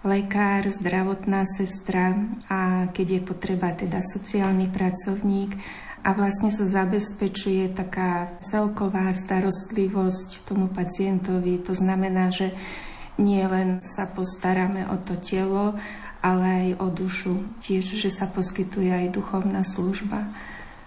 lekár, 0.03 0.67
zdravotná 0.67 1.47
sestra 1.47 2.19
a 2.51 2.91
keď 2.91 3.07
je 3.15 3.21
potreba 3.23 3.71
teda 3.71 4.03
sociálny 4.03 4.67
pracovník 4.67 5.55
a 6.03 6.11
vlastne 6.11 6.51
sa 6.51 6.67
zabezpečuje 6.67 7.71
taká 7.71 8.35
celková 8.43 9.07
starostlivosť 9.15 10.43
tomu 10.43 10.67
pacientovi. 10.67 11.63
To 11.63 11.71
znamená, 11.71 12.27
že 12.27 12.51
nie 13.15 13.39
len 13.47 13.79
sa 13.87 14.03
postaráme 14.11 14.91
o 14.91 14.99
to 14.99 15.15
telo, 15.23 15.79
ale 16.19 16.43
aj 16.43 16.69
o 16.83 16.87
dušu. 16.91 17.39
Tiež, 17.63 17.87
že 18.03 18.11
sa 18.11 18.27
poskytuje 18.27 18.91
aj 18.91 19.15
duchovná 19.15 19.63
služba. 19.63 20.27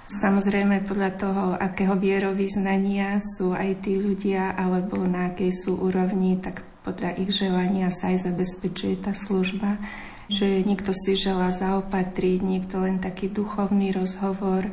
Samozrejme 0.07 0.87
podľa 0.87 1.11
toho, 1.19 1.45
akého 1.59 1.99
vierovýznania 1.99 3.19
sú 3.19 3.59
aj 3.59 3.83
tí 3.83 3.99
ľudia, 3.99 4.55
alebo 4.55 5.03
na 5.03 5.35
akej 5.35 5.51
sú 5.51 5.83
úrovni, 5.83 6.39
tak 6.39 6.63
podľa 6.87 7.19
ich 7.19 7.35
želania 7.35 7.91
sa 7.91 8.15
aj 8.15 8.31
zabezpečuje 8.31 9.03
tá 9.03 9.11
služba. 9.11 9.83
Že 10.31 10.63
niekto 10.63 10.95
si 10.95 11.19
želá 11.19 11.51
zaopatriť, 11.51 12.39
niekto 12.39 12.83
len 12.83 13.03
taký 13.03 13.27
duchovný 13.27 13.91
rozhovor, 13.91 14.71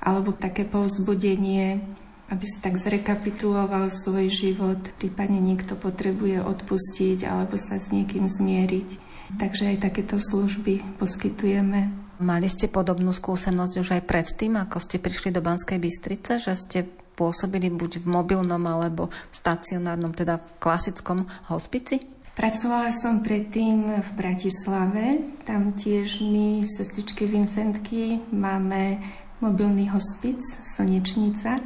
alebo 0.00 0.36
také 0.36 0.68
povzbudenie, 0.68 1.80
aby 2.28 2.44
si 2.44 2.58
tak 2.60 2.76
zrekapituloval 2.76 3.88
svoj 3.88 4.28
život, 4.28 4.80
prípadne 5.00 5.40
niekto 5.40 5.78
potrebuje 5.78 6.42
odpustiť 6.42 7.24
alebo 7.24 7.54
sa 7.56 7.78
s 7.78 7.94
niekým 7.94 8.28
zmieriť. 8.28 9.06
Takže 9.34 9.74
aj 9.74 9.90
takéto 9.90 10.22
služby 10.22 11.02
poskytujeme. 11.02 11.90
Mali 12.22 12.48
ste 12.48 12.70
podobnú 12.70 13.12
skúsenosť 13.12 13.74
už 13.76 13.88
aj 14.00 14.02
predtým, 14.08 14.56
ako 14.56 14.80
ste 14.80 14.96
prišli 15.02 15.34
do 15.34 15.44
Banskej 15.44 15.76
Bystrice, 15.76 16.40
že 16.40 16.54
ste 16.56 16.78
pôsobili 17.16 17.68
buď 17.68 18.04
v 18.04 18.06
mobilnom 18.06 18.62
alebo 18.64 19.08
v 19.10 19.34
stacionárnom, 19.34 20.16
teda 20.16 20.40
v 20.40 20.48
klasickom 20.56 21.28
hospici? 21.52 22.00
Pracovala 22.36 22.92
som 22.92 23.24
predtým 23.24 24.04
v 24.04 24.10
Bratislave. 24.12 25.24
Tam 25.48 25.72
tiež 25.72 26.20
my, 26.20 26.68
sestričky 26.68 27.24
Vincentky, 27.24 28.20
máme 28.28 29.00
mobilný 29.40 29.88
hospic 29.88 30.44
Slnečnica, 30.64 31.56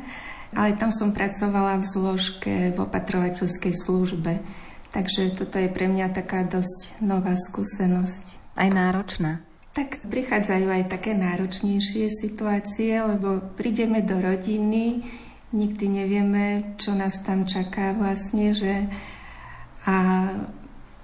ale 0.54 0.78
tam 0.78 0.94
som 0.94 1.10
pracovala 1.10 1.82
v 1.82 1.86
zložke 1.90 2.54
v 2.74 2.78
opatrovateľskej 2.86 3.74
službe. 3.74 4.32
Takže 4.90 5.38
toto 5.38 5.56
je 5.58 5.70
pre 5.70 5.86
mňa 5.86 6.10
taká 6.10 6.42
dosť 6.42 6.98
nová 6.98 7.38
skúsenosť. 7.38 8.58
Aj 8.58 8.68
náročná. 8.68 9.38
Tak 9.70 10.02
prichádzajú 10.02 10.66
aj 10.66 10.84
také 10.90 11.14
náročnejšie 11.14 12.10
situácie, 12.10 12.98
lebo 12.98 13.38
prídeme 13.54 14.02
do 14.02 14.18
rodiny, 14.18 15.06
nikdy 15.54 15.86
nevieme, 15.86 16.74
čo 16.74 16.90
nás 16.98 17.22
tam 17.22 17.46
čaká 17.46 17.94
vlastne, 17.94 18.50
že 18.50 18.90
a 19.86 19.96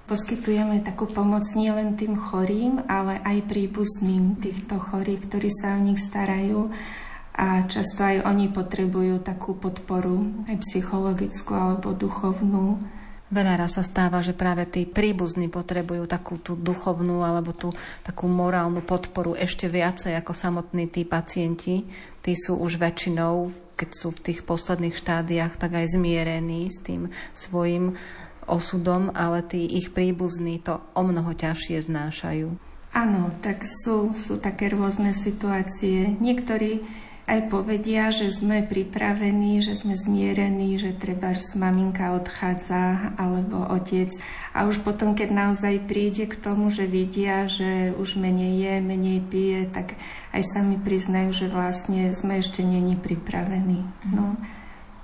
poskytujeme 0.05 0.85
takú 0.85 1.09
pomoc 1.09 1.43
nielen 1.57 1.97
tým 1.97 2.15
chorým, 2.15 2.85
ale 2.85 3.19
aj 3.25 3.49
príbuzným 3.49 4.37
týchto 4.39 4.77
chorých, 4.77 5.27
ktorí 5.27 5.49
sa 5.49 5.75
o 5.75 5.83
nich 5.83 5.99
starajú 5.99 6.69
a 7.37 7.67
často 7.69 8.01
aj 8.01 8.25
oni 8.25 8.49
potrebujú 8.49 9.21
takú 9.21 9.53
podporu, 9.53 10.45
aj 10.49 10.57
psychologickú 10.63 11.51
alebo 11.53 11.93
duchovnú. 11.93 12.81
Veľa 13.27 13.67
sa 13.67 13.83
stáva, 13.83 14.23
že 14.23 14.31
práve 14.31 14.63
tí 14.63 14.87
príbuzní 14.87 15.51
potrebujú 15.51 16.07
takú 16.07 16.39
tú 16.39 16.55
duchovnú 16.55 17.27
alebo 17.27 17.51
tú 17.51 17.75
takú 17.99 18.31
morálnu 18.31 18.79
podporu 18.79 19.35
ešte 19.35 19.67
viacej 19.67 20.15
ako 20.15 20.31
samotní 20.31 20.87
tí 20.87 21.03
pacienti. 21.03 21.83
Tí 22.23 22.33
sú 22.39 22.55
už 22.55 22.79
väčšinou, 22.79 23.51
keď 23.75 23.89
sú 23.91 24.15
v 24.15 24.23
tých 24.31 24.39
posledných 24.47 24.95
štádiách, 24.95 25.59
tak 25.59 25.75
aj 25.75 25.99
zmierení 25.99 26.71
s 26.71 26.79
tým 26.79 27.11
svojim 27.35 27.99
osudom, 28.47 29.11
ale 29.11 29.43
tí 29.43 29.75
ich 29.75 29.91
príbuzní 29.91 30.63
to 30.63 30.79
o 30.95 31.03
mnoho 31.03 31.35
ťažšie 31.35 31.83
znášajú. 31.83 32.47
Áno, 32.95 33.35
tak 33.43 33.67
sú, 33.67 34.15
sú 34.15 34.39
také 34.39 34.71
rôzne 34.71 35.11
situácie. 35.11 36.15
Niektorí 36.17 36.81
aj 37.27 37.51
povedia, 37.51 38.07
že 38.07 38.31
sme 38.31 38.63
pripravení, 38.63 39.59
že 39.59 39.75
sme 39.75 39.99
zmierení, 39.99 40.79
že 40.79 40.95
treba 40.95 41.35
maminka 41.59 42.15
odchádza 42.15 43.13
alebo 43.19 43.67
otec. 43.67 44.15
A 44.55 44.63
už 44.63 44.79
potom, 44.79 45.11
keď 45.11 45.35
naozaj 45.35 45.83
príde 45.91 46.23
k 46.23 46.39
tomu, 46.39 46.71
že 46.71 46.87
vidia, 46.87 47.43
že 47.51 47.91
už 47.99 48.15
menej 48.15 48.63
je, 48.63 48.73
menej 48.79 49.19
pije, 49.27 49.67
tak 49.67 49.99
aj 50.31 50.43
sami 50.55 50.79
priznajú, 50.79 51.35
že 51.35 51.51
vlastne 51.51 52.15
sme 52.15 52.39
ešte 52.39 52.63
není 52.63 52.95
pripravení. 52.95 53.83
No, 54.07 54.39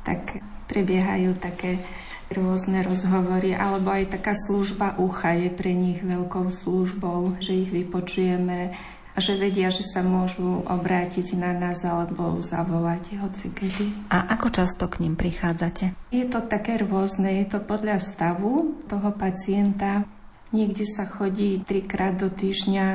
tak 0.08 0.40
prebiehajú 0.72 1.36
také 1.36 1.84
rôzne 2.32 2.82
rozhovory, 2.88 3.52
alebo 3.52 3.92
aj 3.92 4.16
taká 4.16 4.34
služba 4.34 4.96
ucha 4.98 5.36
je 5.36 5.52
pre 5.52 5.76
nich 5.76 6.00
veľkou 6.00 6.50
službou, 6.50 7.38
že 7.44 7.68
ich 7.68 7.70
vypočujeme, 7.70 8.74
a 9.14 9.18
že 9.22 9.38
vedia, 9.38 9.70
že 9.70 9.86
sa 9.86 10.02
môžu 10.02 10.66
obrátiť 10.66 11.38
na 11.38 11.54
nás 11.54 11.86
alebo 11.86 12.42
zavolať 12.42 13.22
hoci 13.22 13.54
kedy. 13.54 14.10
A 14.10 14.34
ako 14.34 14.50
často 14.50 14.90
k 14.90 15.06
ním 15.06 15.14
prichádzate? 15.14 15.94
Je 16.10 16.26
to 16.26 16.42
také 16.42 16.82
rôzne, 16.82 17.30
je 17.46 17.48
to 17.54 17.62
podľa 17.62 18.02
stavu 18.02 18.82
toho 18.90 19.10
pacienta. 19.14 20.10
Niekde 20.54 20.86
sa 20.86 21.06
chodí 21.10 21.62
trikrát 21.66 22.18
do 22.18 22.30
týždňa, 22.30 22.88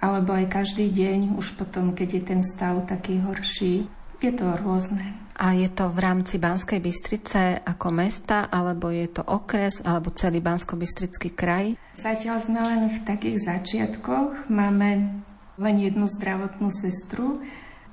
alebo 0.00 0.36
aj 0.36 0.52
každý 0.52 0.88
deň, 0.92 1.36
už 1.36 1.56
potom, 1.56 1.96
keď 1.96 2.08
je 2.20 2.22
ten 2.24 2.40
stav 2.44 2.84
taký 2.84 3.20
horší. 3.24 3.88
Je 4.20 4.32
to 4.32 4.44
rôzne. 4.60 5.04
A 5.34 5.50
je 5.52 5.66
to 5.66 5.90
v 5.90 5.98
rámci 5.98 6.38
Banskej 6.38 6.78
Bystrice 6.78 7.58
ako 7.60 7.90
mesta, 7.90 8.46
alebo 8.46 8.88
je 8.88 9.10
to 9.10 9.20
okres, 9.26 9.82
alebo 9.82 10.14
celý 10.14 10.38
Bansko-Bystrický 10.38 11.34
kraj? 11.34 11.74
Zatiaľ 11.98 12.38
sme 12.38 12.60
len 12.62 12.82
v 12.86 12.98
takých 13.02 13.42
začiatkoch. 13.42 14.46
Máme 14.46 15.20
len 15.58 15.76
jednu 15.78 16.10
zdravotnú 16.10 16.68
sestru, 16.70 17.42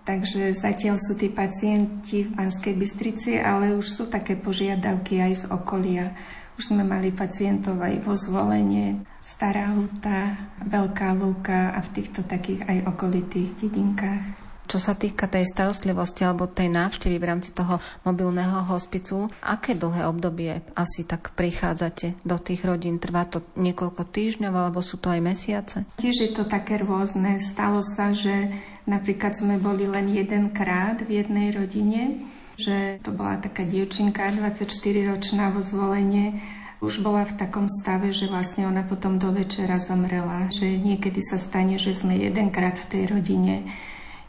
takže 0.04 0.54
zatiaľ 0.58 0.98
sú 0.98 1.14
tí 1.18 1.30
pacienti 1.30 2.26
v 2.26 2.34
Banskej 2.34 2.74
Bystrici, 2.74 3.38
ale 3.38 3.78
už 3.78 3.86
sú 3.86 4.04
také 4.10 4.34
požiadavky 4.38 5.22
aj 5.22 5.34
z 5.34 5.46
okolia. 5.54 6.14
Už 6.60 6.74
sme 6.74 6.84
mali 6.86 7.10
pacientov 7.10 7.80
aj 7.82 8.06
vo 8.06 8.14
zvolenie, 8.14 9.02
Stará 9.22 9.70
Huta, 9.74 10.52
Veľká 10.66 11.14
Lúka 11.14 11.74
a 11.74 11.80
v 11.86 11.90
týchto 11.94 12.26
takých 12.26 12.66
aj 12.66 12.78
okolitých 12.90 13.50
dedinkách. 13.58 14.51
Čo 14.72 14.80
sa 14.80 14.96
týka 14.96 15.28
tej 15.28 15.52
starostlivosti 15.52 16.24
alebo 16.24 16.48
tej 16.48 16.72
návštevy 16.72 17.20
v 17.20 17.28
rámci 17.28 17.52
toho 17.52 17.84
mobilného 18.08 18.72
hospicu, 18.72 19.28
aké 19.44 19.76
dlhé 19.76 20.08
obdobie 20.08 20.64
asi 20.80 21.04
tak 21.04 21.36
prichádzate 21.36 22.24
do 22.24 22.40
tých 22.40 22.64
rodín? 22.64 22.96
Trvá 22.96 23.28
to 23.28 23.44
niekoľko 23.60 24.08
týždňov 24.08 24.56
alebo 24.56 24.80
sú 24.80 24.96
to 24.96 25.12
aj 25.12 25.20
mesiace? 25.20 25.84
Tiež 26.00 26.16
je 26.24 26.32
to 26.32 26.48
také 26.48 26.80
rôzne. 26.80 27.44
Stalo 27.44 27.84
sa, 27.84 28.16
že 28.16 28.48
napríklad 28.88 29.36
sme 29.36 29.60
boli 29.60 29.92
len 29.92 30.08
jedenkrát 30.08 31.04
v 31.04 31.20
jednej 31.20 31.52
rodine, 31.52 32.24
že 32.56 33.04
to 33.04 33.12
bola 33.12 33.44
taká 33.44 33.68
dievčinka 33.68 34.24
24-ročná 34.40 35.52
vo 35.52 35.60
zvolenie 35.60 36.40
už 36.82 37.06
bola 37.06 37.30
v 37.30 37.38
takom 37.38 37.70
stave, 37.70 38.10
že 38.10 38.26
vlastne 38.26 38.66
ona 38.66 38.82
potom 38.82 39.22
do 39.22 39.30
večera 39.30 39.78
zomrela. 39.78 40.50
Že 40.50 40.82
niekedy 40.82 41.22
sa 41.22 41.38
stane, 41.38 41.78
že 41.78 41.94
sme 41.94 42.18
jedenkrát 42.18 42.74
v 42.74 42.90
tej 42.90 43.04
rodine 43.06 43.70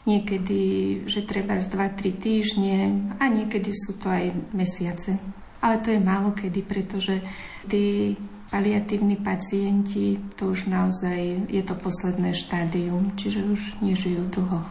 niekedy, 0.03 0.61
že 1.07 1.23
treba 1.23 1.59
z 1.59 1.67
2-3 1.71 2.23
týždne 2.23 2.75
a 3.19 3.25
niekedy 3.31 3.71
sú 3.71 3.99
to 3.99 4.11
aj 4.11 4.35
mesiace. 4.51 5.15
Ale 5.63 5.79
to 5.79 5.95
je 5.95 5.99
málo 6.03 6.35
kedy, 6.35 6.59
pretože 6.67 7.23
tí 7.63 8.15
paliatívni 8.51 9.17
pacienti, 9.17 10.19
to 10.35 10.51
už 10.53 10.69
naozaj 10.69 11.47
je 11.49 11.63
to 11.63 11.73
posledné 11.73 12.35
štádium, 12.35 13.15
čiže 13.15 13.41
už 13.47 13.61
nežijú 13.81 14.27
dlho. 14.29 14.61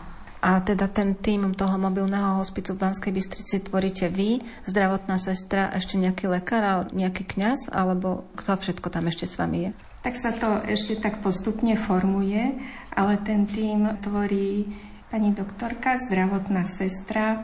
A 0.42 0.58
teda 0.58 0.90
ten 0.90 1.14
tým 1.14 1.54
toho 1.54 1.78
mobilného 1.78 2.42
hospicu 2.42 2.74
v 2.74 2.82
Banskej 2.82 3.14
Bystrici 3.14 3.62
tvoríte 3.62 4.10
vy, 4.10 4.42
zdravotná 4.66 5.14
sestra, 5.14 5.70
ešte 5.70 5.98
nejaký 5.98 6.26
lekár, 6.26 6.90
nejaký 6.90 7.24
kňaz, 7.24 7.70
alebo 7.70 8.26
kto 8.34 8.58
všetko 8.58 8.90
tam 8.90 9.06
ešte 9.06 9.26
s 9.26 9.38
vami 9.38 9.58
je? 9.66 9.70
Tak 10.02 10.14
sa 10.18 10.34
to 10.34 10.58
ešte 10.66 10.98
tak 10.98 11.22
postupne 11.22 11.78
formuje, 11.78 12.58
ale 12.90 13.22
ten 13.22 13.46
tým 13.46 13.86
tvorí 14.02 14.66
pani 15.12 15.36
doktorka, 15.36 16.00
zdravotná 16.00 16.64
sestra. 16.64 17.36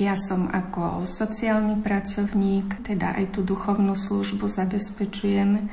Ja 0.00 0.16
som 0.16 0.48
ako 0.48 1.04
sociálny 1.04 1.84
pracovník, 1.84 2.80
teda 2.80 3.12
aj 3.12 3.36
tú 3.36 3.44
duchovnú 3.44 3.92
službu 3.92 4.48
zabezpečujem. 4.48 5.68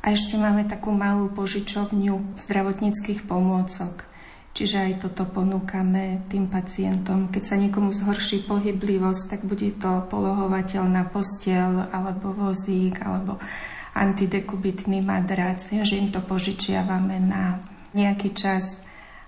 A 0.00 0.06
ešte 0.16 0.40
máme 0.40 0.64
takú 0.64 0.96
malú 0.96 1.28
požičovňu 1.36 2.40
zdravotníckých 2.40 3.28
pomôcok. 3.28 4.08
Čiže 4.56 4.76
aj 4.88 4.92
toto 5.04 5.28
ponúkame 5.28 6.24
tým 6.32 6.48
pacientom. 6.48 7.28
Keď 7.28 7.42
sa 7.44 7.60
niekomu 7.60 7.92
zhorší 7.92 8.48
pohyblivosť, 8.48 9.36
tak 9.36 9.40
bude 9.44 9.68
to 9.76 10.00
polohovateľná 10.08 11.12
postiel, 11.12 11.92
alebo 11.92 12.32
vozík, 12.32 13.04
alebo 13.04 13.36
antidekubitný 13.92 15.04
madrac, 15.04 15.60
že 15.60 16.00
im 16.00 16.08
to 16.08 16.24
požičiavame 16.24 17.20
na 17.20 17.60
nejaký 17.92 18.32
čas 18.32 18.85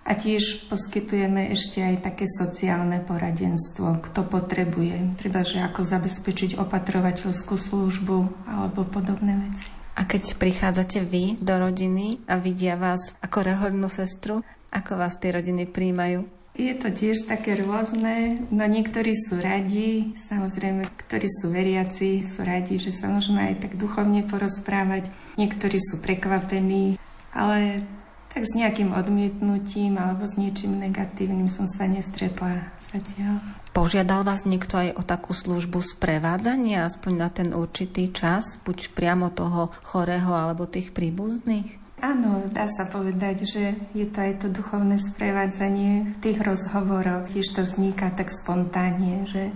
a 0.09 0.17
tiež 0.17 0.73
poskytujeme 0.73 1.53
ešte 1.53 1.85
aj 1.85 2.01
také 2.01 2.25
sociálne 2.25 3.05
poradenstvo, 3.05 4.01
kto 4.09 4.25
potrebuje. 4.25 5.21
Treba, 5.21 5.45
že 5.45 5.61
ako 5.61 5.85
zabezpečiť 5.85 6.57
opatrovateľskú 6.57 7.55
službu 7.61 8.49
alebo 8.49 8.89
podobné 8.89 9.37
veci. 9.37 9.69
A 10.01 10.09
keď 10.09 10.41
prichádzate 10.41 11.05
vy 11.05 11.37
do 11.37 11.53
rodiny 11.61 12.25
a 12.25 12.41
vidia 12.41 12.81
vás 12.81 13.13
ako 13.21 13.45
rehoľnú 13.53 13.93
sestru, 13.93 14.41
ako 14.73 14.97
vás 14.97 15.21
tie 15.21 15.29
rodiny 15.29 15.69
príjmajú? 15.69 16.25
Je 16.59 16.75
to 16.75 16.91
tiež 16.91 17.31
také 17.31 17.55
rôzne, 17.55 18.43
no 18.51 18.67
niektorí 18.67 19.15
sú 19.15 19.39
radi, 19.39 20.11
samozrejme, 20.19 20.91
ktorí 21.07 21.29
sú 21.31 21.55
veriaci, 21.55 22.19
sú 22.25 22.43
radi, 22.43 22.83
že 22.83 22.91
sa 22.91 23.07
môžeme 23.07 23.47
aj 23.55 23.69
tak 23.69 23.73
duchovne 23.79 24.27
porozprávať. 24.27 25.07
Niektorí 25.39 25.79
sú 25.79 26.03
prekvapení, 26.03 26.99
ale 27.31 27.87
tak 28.33 28.45
s 28.45 28.53
nejakým 28.55 28.93
odmietnutím 28.93 29.97
alebo 29.97 30.29
s 30.29 30.37
niečím 30.37 30.79
negatívnym 30.79 31.49
som 31.49 31.65
sa 31.67 31.89
nestretla 31.89 32.71
zatiaľ. 32.93 33.41
Požiadal 33.73 34.27
vás 34.27 34.43
niekto 34.49 34.75
aj 34.75 34.99
o 34.99 35.03
takú 35.07 35.31
službu 35.37 35.81
sprevádzania, 35.81 36.89
aspoň 36.89 37.13
na 37.15 37.29
ten 37.31 37.49
určitý 37.55 38.11
čas, 38.11 38.59
buď 38.63 38.93
priamo 38.97 39.31
toho 39.31 39.71
chorého 39.87 40.35
alebo 40.35 40.67
tých 40.67 40.91
príbuzných? 40.91 41.89
Áno, 41.99 42.47
dá 42.47 42.71
sa 42.71 42.87
povedať, 42.87 43.43
že 43.43 43.75
je 43.91 44.07
to 44.07 44.19
aj 44.23 44.47
to 44.47 44.49
duchovné 44.55 45.03
sprevádzanie 45.03 46.15
v 46.15 46.17
tých 46.23 46.39
rozhovoroch. 46.39 47.27
Tiež 47.27 47.59
to 47.59 47.67
vzniká 47.67 48.15
tak 48.15 48.31
spontánne, 48.31 49.27
že 49.27 49.51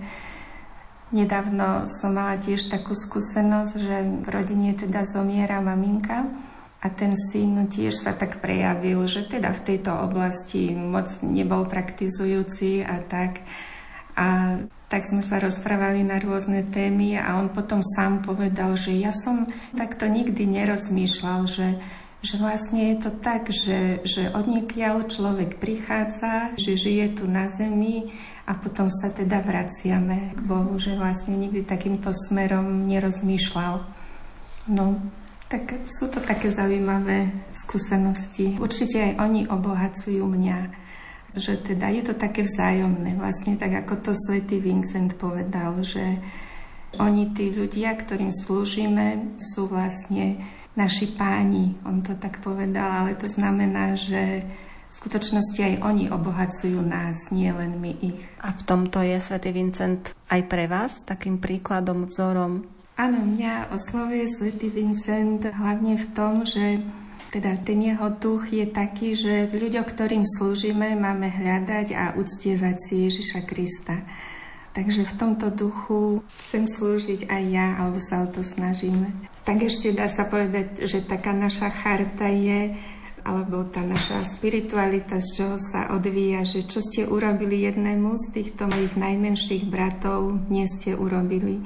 nedávno 1.15 1.87
som 1.87 2.19
mala 2.19 2.43
tiež 2.43 2.67
takú 2.67 2.99
skúsenosť, 2.99 3.73
že 3.79 3.97
v 4.27 4.27
rodine 4.27 4.75
teda 4.75 5.07
zomiera 5.07 5.63
maminka 5.63 6.35
a 6.83 6.91
ten 6.91 7.15
syn 7.15 7.71
tiež 7.71 7.95
sa 7.95 8.11
tak 8.11 8.43
prejavil, 8.43 9.07
že 9.07 9.23
teda 9.23 9.55
v 9.55 9.65
tejto 9.71 9.95
oblasti 10.03 10.75
moc 10.75 11.07
nebol 11.23 11.63
praktizujúci 11.71 12.83
a 12.83 12.99
tak. 13.07 13.47
A 14.19 14.59
tak 14.91 15.07
sme 15.07 15.23
sa 15.25 15.39
rozprávali 15.41 16.03
na 16.05 16.19
rôzne 16.19 16.67
témy 16.69 17.17
a 17.17 17.39
on 17.39 17.49
potom 17.55 17.81
sám 17.81 18.27
povedal, 18.27 18.75
že 18.75 18.93
ja 18.99 19.15
som 19.15 19.49
takto 19.73 20.05
nikdy 20.11 20.45
nerozmýšľal, 20.45 21.49
že, 21.49 21.81
že 22.21 22.35
vlastne 22.37 22.93
je 22.93 22.97
to 23.01 23.11
tak, 23.15 23.49
že, 23.49 24.05
že 24.05 24.35
odniekiaľ 24.35 25.09
človek 25.09 25.63
prichádza, 25.63 26.53
že 26.61 26.77
žije 26.77 27.23
tu 27.23 27.31
na 27.31 27.49
zemi 27.49 28.13
a 28.45 28.53
potom 28.59 28.91
sa 28.91 29.09
teda 29.09 29.39
vraciame 29.41 30.35
k 30.35 30.41
Bohu, 30.45 30.77
že 30.77 30.99
vlastne 30.99 31.39
nikdy 31.39 31.63
takýmto 31.63 32.11
smerom 32.13 32.85
nerozmýšľal. 32.85 33.87
No, 34.67 35.01
tak 35.53 35.85
sú 35.85 36.09
to 36.09 36.25
také 36.25 36.49
zaujímavé 36.49 37.29
skúsenosti. 37.53 38.57
Určite 38.57 39.05
aj 39.05 39.13
oni 39.21 39.45
obohacujú 39.45 40.25
mňa, 40.25 40.59
že 41.37 41.61
teda 41.61 41.93
je 41.93 42.09
to 42.09 42.15
také 42.17 42.49
vzájomné. 42.49 43.21
Vlastne 43.21 43.61
tak, 43.61 43.85
ako 43.85 44.01
to 44.01 44.13
svätý 44.17 44.65
Vincent 44.65 45.13
povedal, 45.21 45.85
že 45.85 46.17
oni, 46.97 47.37
tí 47.37 47.53
ľudia, 47.53 47.93
ktorým 48.01 48.33
slúžime, 48.33 49.37
sú 49.53 49.69
vlastne 49.69 50.41
naši 50.73 51.13
páni. 51.13 51.77
On 51.85 52.01
to 52.01 52.17
tak 52.17 52.41
povedal, 52.41 53.05
ale 53.05 53.13
to 53.21 53.29
znamená, 53.29 53.93
že 53.93 54.49
v 54.89 54.93
skutočnosti 54.93 55.61
aj 55.61 55.75
oni 55.85 56.09
obohacujú 56.09 56.81
nás, 56.81 57.29
nie 57.29 57.53
len 57.53 57.77
my 57.77 57.93
ich. 58.01 58.21
A 58.41 58.57
v 58.57 58.63
tomto 58.65 59.05
je 59.05 59.21
svätý 59.21 59.53
Vincent 59.53 60.17
aj 60.33 60.49
pre 60.49 60.65
vás 60.65 61.05
takým 61.05 61.41
príkladom, 61.41 62.09
vzorom? 62.09 62.82
Áno, 62.93 63.25
mňa 63.25 63.73
oslovuje 63.73 64.29
svätý 64.29 64.69
Vincent 64.69 65.41
hlavne 65.41 65.97
v 65.97 66.07
tom, 66.13 66.45
že 66.45 66.85
teda 67.33 67.57
ten 67.65 67.81
jeho 67.81 68.13
duch 68.13 68.53
je 68.53 68.69
taký, 68.69 69.17
že 69.17 69.49
v 69.49 69.57
ľuďoch, 69.57 69.89
ktorým 69.89 70.21
slúžime, 70.21 70.93
máme 70.93 71.33
hľadať 71.33 71.97
a 71.97 72.05
uctievať 72.13 72.77
si 72.77 73.09
Ježiša 73.09 73.41
Krista. 73.49 74.05
Takže 74.77 75.09
v 75.09 75.17
tomto 75.17 75.49
duchu 75.49 76.21
chcem 76.45 76.69
slúžiť 76.69 77.33
aj 77.33 77.43
ja, 77.49 77.67
alebo 77.81 77.97
sa 78.01 78.25
o 78.25 78.29
to 78.29 78.45
snažíme. 78.45 79.09
Tak 79.49 79.65
ešte 79.65 79.97
dá 79.97 80.13
sa 80.13 80.29
povedať, 80.29 80.85
že 80.85 81.01
taká 81.01 81.33
naša 81.33 81.73
charta 81.73 82.29
je, 82.29 82.77
alebo 83.25 83.65
tá 83.65 83.81
naša 83.81 84.29
spiritualita, 84.29 85.17
z 85.25 85.29
čoho 85.41 85.57
sa 85.57 85.89
odvíja, 85.97 86.45
že 86.45 86.69
čo 86.69 86.85
ste 86.85 87.09
urobili 87.09 87.65
jednému 87.65 88.13
z 88.21 88.27
týchto 88.37 88.69
mojich 88.69 88.93
najmenších 88.93 89.65
bratov, 89.69 90.37
nie 90.53 90.69
ste 90.69 90.93
urobili. 90.93 91.65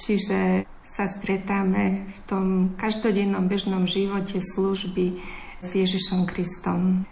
Čiže 0.00 0.64
sa 0.80 1.04
stretáme 1.04 2.08
v 2.08 2.18
tom 2.24 2.46
každodennom 2.80 3.52
bežnom 3.52 3.84
živote 3.84 4.40
služby 4.40 5.20
s 5.60 5.68
Ježišom 5.76 6.24
Kristom. 6.24 7.04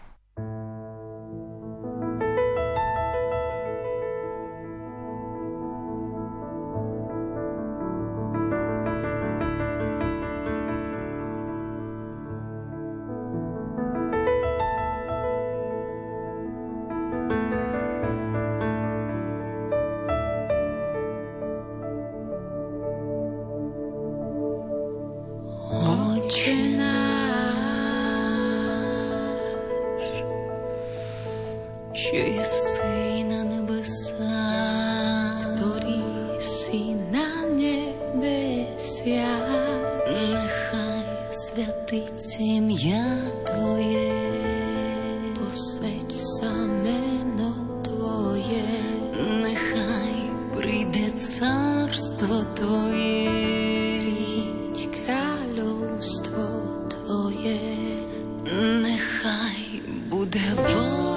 devil. 60.31 61.08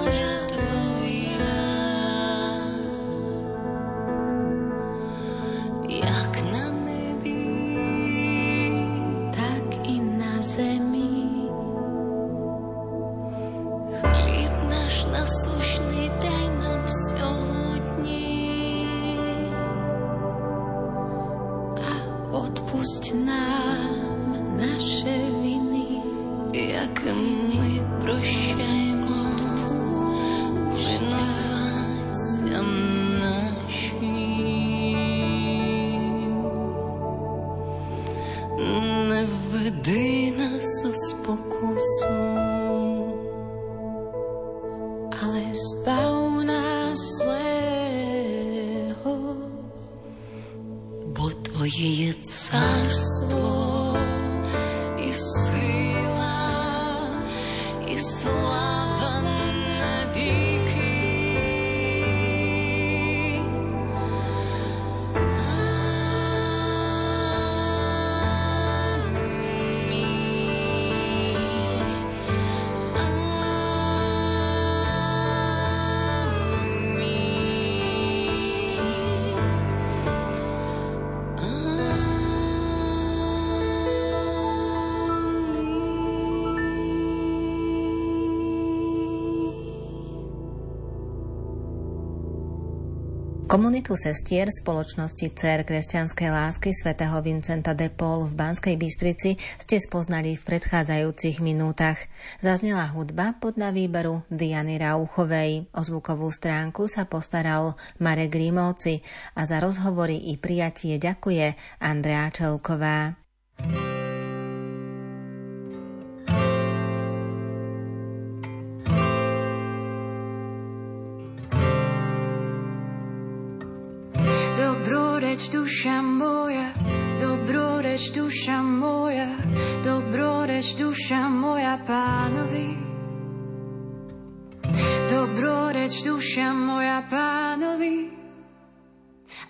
Komunitu 93.52 93.99
sestier 93.99 94.47
spoločnosti 94.47 95.28
Cer 95.36 95.68
kresťanskej 95.68 96.30
lásky 96.32 96.72
svätého 96.72 97.20
Vincenta 97.20 97.76
de 97.76 97.91
Paul 97.91 98.32
v 98.32 98.39
Banskej 98.39 98.80
Bystrici 98.80 99.36
ste 99.60 99.76
spoznali 99.76 100.39
v 100.39 100.56
predchádzajúcich 100.56 101.43
minútach. 101.43 101.99
Zaznela 102.39 102.88
hudba 102.95 103.36
podľa 103.43 103.76
výberu 103.76 104.24
Diany 104.32 104.80
Rauchovej. 104.80 105.68
O 105.76 105.84
zvukovú 105.84 106.32
stránku 106.32 106.88
sa 106.88 107.04
postaral 107.04 107.76
Marek 107.99 108.39
Grimovci 108.39 109.04
a 109.36 109.43
za 109.43 109.60
rozhovory 109.60 110.32
i 110.32 110.39
prijatie 110.39 110.95
ďakuje 110.95 111.52
Andrea 111.84 112.32
Čelková. 112.32 113.20
reč 113.60 113.91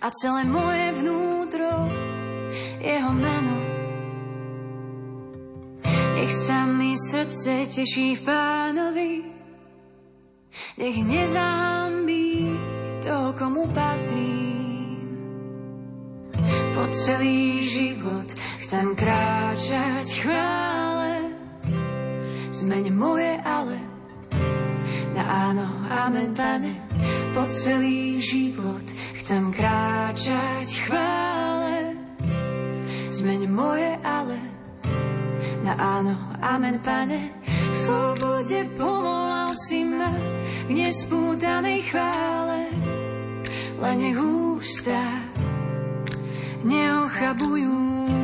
a 0.02 0.10
celé 0.10 0.42
moje 0.50 0.86
vnútro 0.98 1.70
jeho 2.82 3.12
meno. 3.14 3.56
Nech 6.18 6.34
sa 6.34 6.66
mi 6.66 6.98
srdce 6.98 7.70
teší 7.70 8.18
v 8.18 8.22
pánovi, 8.26 9.12
nech 10.82 10.98
nezahambí 11.06 12.50
to, 13.06 13.30
komu 13.38 13.70
patrí. 13.70 14.42
Po 16.74 16.82
celý 16.90 17.62
život 17.62 18.26
chcem 18.58 18.98
kráčať 18.98 20.06
chvále. 20.18 21.30
Zmeň 22.50 22.84
moje 22.90 23.38
ale 23.46 23.91
na 25.12 25.24
áno, 25.52 25.66
amen, 25.88 26.32
pane. 26.32 26.72
Po 27.32 27.44
celý 27.52 28.20
život 28.20 28.84
chcem 29.20 29.52
kráčať 29.52 30.68
chvále. 30.88 31.96
Zmeň 33.12 33.40
moje 33.48 33.92
ale 34.00 34.38
na 35.62 35.76
áno, 35.76 36.16
amen, 36.40 36.80
pane. 36.80 37.32
Slobode 37.72 38.68
povolal 38.76 39.52
si 39.56 39.84
ma 39.84 40.12
k 40.68 40.70
nespútanej 40.70 41.80
chvále. 41.88 42.68
Len 43.80 43.96
nech 43.98 44.18
ústa 44.20 45.00
neochabujú. 46.62 48.21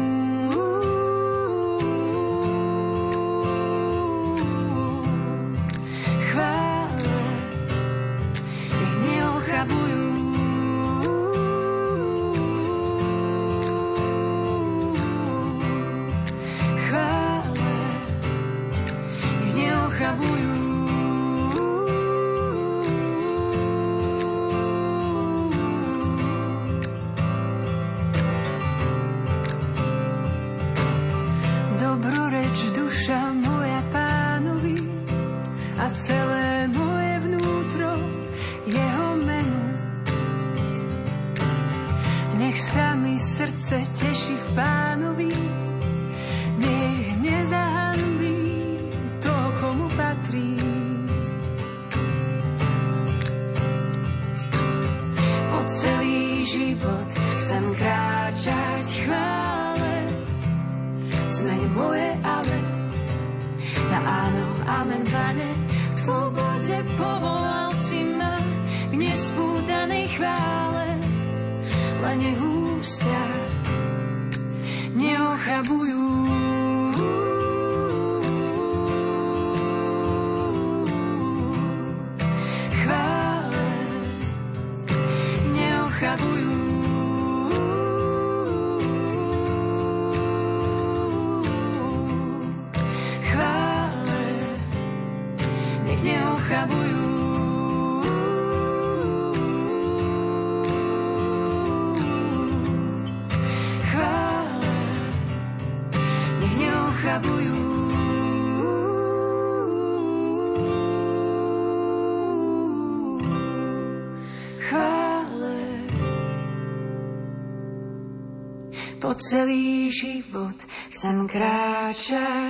Celý 119.28 119.92
život 119.92 120.56
chcem 120.88 121.28
kráčať 121.28 122.47